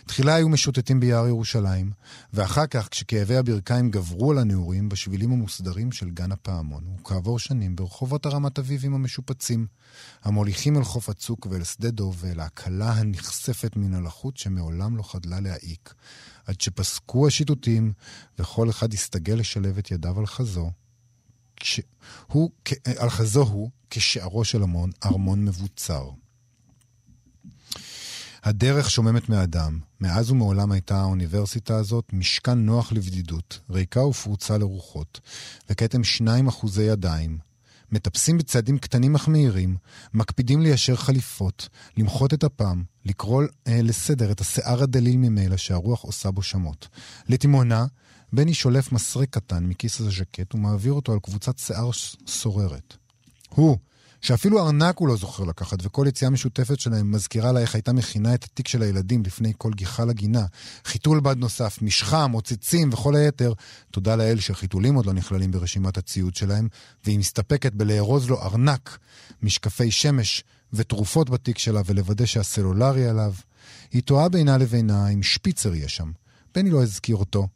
[0.07, 1.91] תחילה היו משוטטים ביער ירושלים,
[2.33, 8.27] ואחר כך, כשכאבי הברכיים גברו על הנעורים, בשבילים המוסדרים של גן הפעמון, וכעבור שנים ברחובות
[8.27, 9.67] הרמת אביבים המשופצים,
[10.25, 15.41] המוליכים אל חוף הצוק ואל שדה דוב ואל ההקלה הנכספת מן הלחות שמעולם לא חדלה
[15.41, 15.95] להעיק,
[16.47, 17.93] עד שפסקו השיטוטים,
[18.39, 20.71] וכל אחד הסתגל לשלב את ידיו על חזו,
[21.57, 21.81] כש...
[22.27, 22.51] הוא,
[22.99, 26.11] על חזו הוא כשערו של המון, ארמון מבוצר.
[28.49, 29.79] הדרך שוממת מאדם.
[30.01, 35.21] מאז ומעולם הייתה האוניברסיטה הזאת משכן נוח לבדידות, ריקה ופרוצה לרוחות,
[35.71, 37.39] וכתם שניים אחוזי ידיים.
[37.93, 39.77] מטפסים בצעדים קטנים אך מהירים,
[40.15, 46.31] מקפידים ליישר חליפות, למחות את אפם, לקרוא אה, לסדר את השיער הדליל ממילא שהרוח עושה
[46.31, 46.89] בו שמות.
[47.29, 47.87] לתימונה,
[48.33, 51.91] בני שולף מסרק קטן מכיס הז'קט ומעביר אותו על קבוצת שיער
[52.27, 52.97] סוררת.
[53.49, 53.79] הוא,
[54.21, 58.35] שאפילו ארנק הוא לא זוכר לקחת, וכל יציאה משותפת שלהם מזכירה לה איך הייתה מכינה
[58.35, 60.47] את התיק של הילדים לפני כל גיחה לגינה.
[60.85, 63.53] חיתול בד נוסף, משחם, עוצצים וכל היתר.
[63.91, 66.69] תודה לאל שחיתולים עוד לא נכללים ברשימת הציוד שלהם,
[67.05, 68.99] והיא מסתפקת בלארוז לו ארנק,
[69.43, 73.35] משקפי שמש ותרופות בתיק שלה ולוודא שהסלולרי עליו.
[73.93, 76.11] היא טועה בינה לבינה אם שפיצר יהיה שם.
[76.55, 77.49] בני לא הזכיר אותו,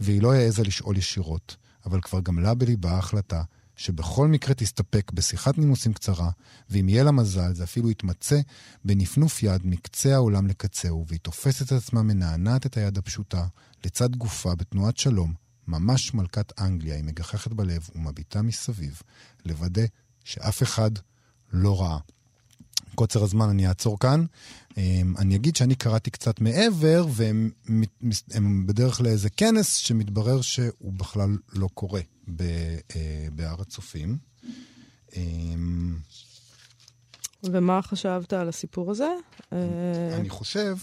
[0.00, 1.56] והיא לא העזה לשאול ישירות,
[1.86, 3.42] אבל כבר גמלה בליבה ההחלטה
[3.80, 6.30] שבכל מקרה תסתפק בשיחת נימוסים קצרה,
[6.70, 8.40] ואם יהיה לה מזל, זה אפילו יתמצא
[8.84, 13.46] בנפנוף יד מקצה העולם לקצהו, והיא תופסת את עצמה מנענעת את היד הפשוטה,
[13.84, 15.34] לצד גופה בתנועת שלום,
[15.68, 19.02] ממש מלכת אנגליה, היא מגחכת בלב ומביטה מסביב,
[19.44, 19.84] לוודא
[20.24, 20.90] שאף אחד
[21.52, 21.98] לא ראה.
[23.00, 24.24] קוצר הזמן אני אעצור כאן.
[24.76, 31.68] אמ, אני אגיד שאני קראתי קצת מעבר, והם בדרך לאיזה כנס שמתברר שהוא בכלל לא
[31.74, 32.00] קורה
[32.40, 32.46] אה,
[33.32, 34.18] בהר הצופים.
[35.16, 35.96] אמ,
[37.44, 39.08] ומה חשבת על הסיפור הזה?
[39.52, 39.58] אה,
[40.16, 40.76] אני חושב,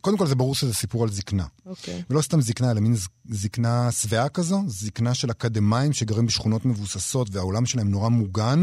[0.00, 1.46] קודם כל זה ברור שזה סיפור על זקנה.
[1.66, 2.02] אוקיי.
[2.10, 2.94] ולא סתם זקנה, אלא מין
[3.30, 8.62] זקנה שבעה כזו, זקנה של אקדמאים שגרים בשכונות מבוססות והעולם שלהם נורא מוגן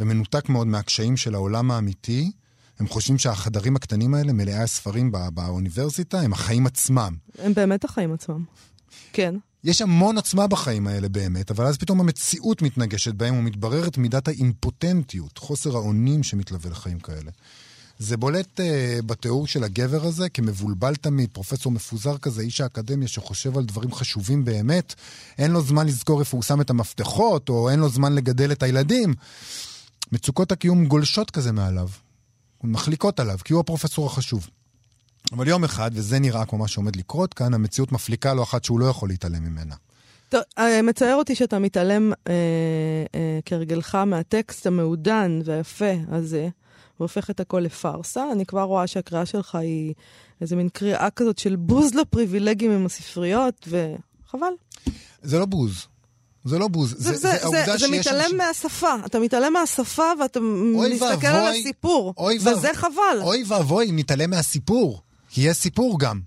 [0.00, 2.30] ומנותק מאוד מהקשיים של העולם האמיתי.
[2.78, 7.14] הם חושבים שהחדרים הקטנים האלה, מלאי הספרים בא, באוניברסיטה, הם החיים עצמם.
[7.38, 8.44] הם באמת החיים עצמם.
[9.12, 9.34] כן.
[9.64, 15.38] יש המון עוצמה בחיים האלה באמת, אבל אז פתאום המציאות מתנגשת בהם ומתבררת מידת האימפוטנטיות,
[15.38, 17.30] חוסר האונים שמתלווה לחיים כאלה.
[17.98, 23.58] זה בולט uh, בתיאור של הגבר הזה כמבולבל תמיד, פרופסור מפוזר כזה, איש האקדמיה שחושב
[23.58, 24.94] על דברים חשובים באמת,
[25.38, 28.62] אין לו זמן לזכור איפה הוא שם את המפתחות, או אין לו זמן לגדל את
[28.62, 29.14] הילדים.
[30.12, 31.88] מצוקות הקיום גולשות כזה מעליו,
[32.64, 34.48] מחליקות עליו, כי הוא הפרופסור החשוב.
[35.32, 38.80] אבל יום אחד, וזה נראה כמו מה שעומד לקרות כאן, המציאות מפליקה לו אחת שהוא
[38.80, 39.74] לא יכול להתעלם ממנה.
[40.28, 42.34] טוב, אה, מצער אותי שאתה מתעלם אה,
[43.14, 46.48] אה, כהרגלך מהטקסט המעודן והיפה הזה,
[47.00, 48.32] והופך את הכל לפארסה.
[48.32, 49.94] אני כבר רואה שהקריאה שלך היא
[50.40, 54.52] איזה מין קריאה כזאת של בוז לפריבילגים עם הספריות, וחבל.
[55.22, 55.86] זה לא בוז.
[56.44, 58.36] זה לא בוז, זה, זה, זה, זה, זה, זה מתעלם אנשים...
[58.36, 58.94] מהשפה.
[59.06, 62.74] אתה מתעלם מהשפה ואתה מסתכל ואבוי, על הסיפור, וזה ואב...
[62.74, 63.18] חבל.
[63.20, 65.02] אוי ואבוי, אם נתעלם מהסיפור.
[65.30, 66.20] כי יש סיפור גם.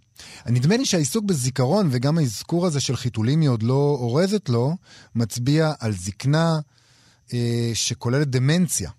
[0.46, 4.76] נדמה לי שהעיסוק בזיכרון וגם האזכור הזה של חיתולים היא עוד לא אורזת לו,
[5.16, 6.60] מצביע על זקנה
[7.34, 8.90] אה, שכוללת דמנציה.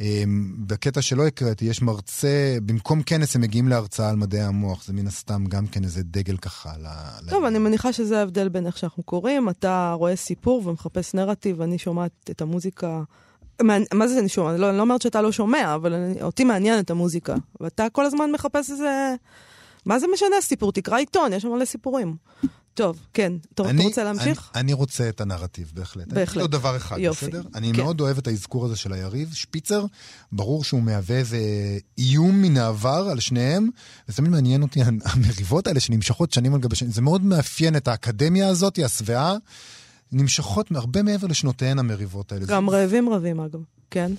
[0.00, 0.22] אה,
[0.66, 5.06] בקטע שלא הקראתי, יש מרצה, במקום כנס הם מגיעים להרצאה על מדעי המוח, זה מן
[5.06, 6.72] הסתם גם כן איזה דגל ככה.
[7.28, 7.46] טוב, ל...
[7.46, 12.30] אני מניחה שזה ההבדל בין איך שאנחנו קוראים, אתה רואה סיפור ומחפש נרטיב, אני שומעת
[12.30, 13.02] את המוזיקה.
[13.94, 14.56] מה זה אני שומע?
[14.56, 17.34] לא, אני לא אומרת שאתה לא שומע, אבל אני, אותי מעניינת המוזיקה.
[17.60, 19.14] ואתה כל הזמן מחפש איזה...
[19.86, 20.72] מה זה משנה סיפור?
[20.72, 22.16] תקרא עיתון, יש שם מלא סיפורים.
[22.80, 23.32] טוב, כן.
[23.54, 24.50] אתה, אני, רוצה להמשיך?
[24.54, 26.08] אני, אני רוצה את הנרטיב, בהחלט.
[26.08, 26.36] בהחלט.
[26.36, 27.26] אני עוד דבר אחד, יופי.
[27.26, 27.42] בסדר?
[27.54, 27.82] אני כן.
[27.82, 29.32] מאוד אוהב את האזכור הזה של היריב.
[29.32, 29.84] שפיצר,
[30.32, 31.38] ברור שהוא מהווה איזה
[31.98, 33.68] איום מן העבר על שניהם,
[34.08, 37.88] וזה תמיד מעניין אותי, המריבות האלה שנמשכות שנים על גבי שנים, זה מאוד מאפיין את
[37.88, 39.36] האקדמיה הזאת, השבעה.
[40.12, 42.46] נמשכות הרבה מעבר לשנותיהן המריבות האלה.
[42.46, 43.60] גם רעבים רבים, אגב.
[43.90, 44.12] כן.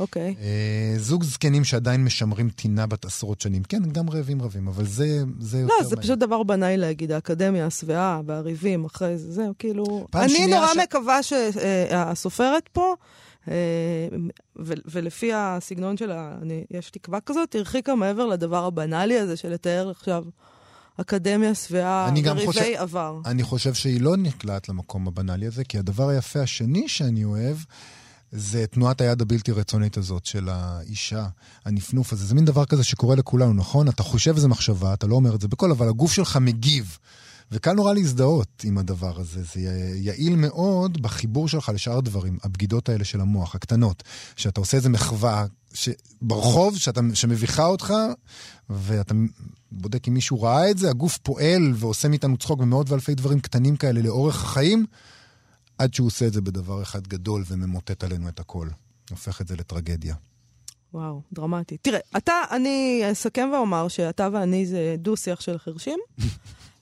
[0.00, 0.34] אוקיי.
[0.40, 3.62] אה, זוג זקנים שעדיין משמרים טינה בת עשרות שנים.
[3.62, 5.74] כן, גם רעבים רבים, אבל זה, זה יותר...
[5.80, 10.06] לא, זה פשוט דבר בנאי להגיד, האקדמיה, השבעה והריבים אחרי זה, זהו, כאילו...
[10.14, 10.76] אני נורא ש...
[10.76, 12.94] מקווה שהסופרת פה,
[13.48, 13.54] אה,
[14.86, 20.24] ולפי הסגנון שלה, אני, יש תקווה כזאת, הרחיקה מעבר לדבר הבנאלי הזה של לתאר עכשיו
[21.00, 23.20] אקדמיה שבעה, וריבי חושב, עבר.
[23.26, 27.56] אני חושב שהיא לא נקלעת למקום הבנאלי הזה, כי הדבר היפה השני שאני אוהב,
[28.32, 31.26] זה תנועת היד הבלתי רצונית הזאת של האישה,
[31.64, 32.26] הנפנוף הזה.
[32.26, 33.88] זה מין דבר כזה שקורה לכולנו, נכון?
[33.88, 36.98] אתה חושב איזה מחשבה, אתה לא אומר את זה בקול, אבל הגוף שלך מגיב.
[37.52, 39.42] וקל נורא להזדהות עם הדבר הזה.
[39.42, 39.60] זה
[39.94, 44.02] יעיל מאוד בחיבור שלך לשאר הדברים, הבגידות האלה של המוח, הקטנות.
[44.36, 45.88] שאתה עושה איזה מחווה ש...
[46.22, 47.00] ברחוב שאתה...
[47.14, 47.94] שמביכה אותך,
[48.70, 49.14] ואתה
[49.72, 53.76] בודק אם מישהו ראה את זה, הגוף פועל ועושה מאיתנו צחוק במאות ואלפי דברים קטנים
[53.76, 54.86] כאלה לאורך החיים,
[55.78, 58.68] עד שהוא עושה את זה בדבר אחד גדול וממוטט עלינו את הכל.
[59.10, 60.14] הופך את זה לטרגדיה.
[60.94, 61.76] וואו, דרמטי.
[61.76, 65.98] תראה, אתה, אני אסכם ואומר שאתה ואני זה דו-שיח של חרשים.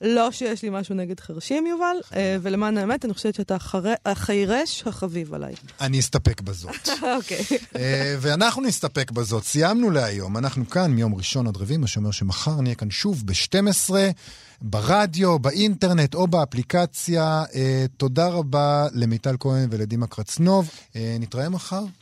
[0.01, 3.57] לא שיש לי משהו נגד חרשים, יובל, אה, ולמען האמת, אני חושבת שאתה
[4.05, 5.53] החירש החביב עליי.
[5.81, 6.89] אני אסתפק בזאת.
[7.17, 7.45] אוקיי.
[7.75, 9.43] אה, ואנחנו נסתפק בזאת.
[9.43, 10.37] סיימנו להיום.
[10.37, 13.93] אנחנו כאן מיום ראשון עד רביעי, מה שאומר שמחר נהיה כאן שוב ב-12,
[14.61, 17.43] ברדיו, באינטרנט או באפליקציה.
[17.55, 20.69] אה, תודה רבה למיטל כהן ולדימה קרצנוב.
[20.95, 21.83] נתראה מחר.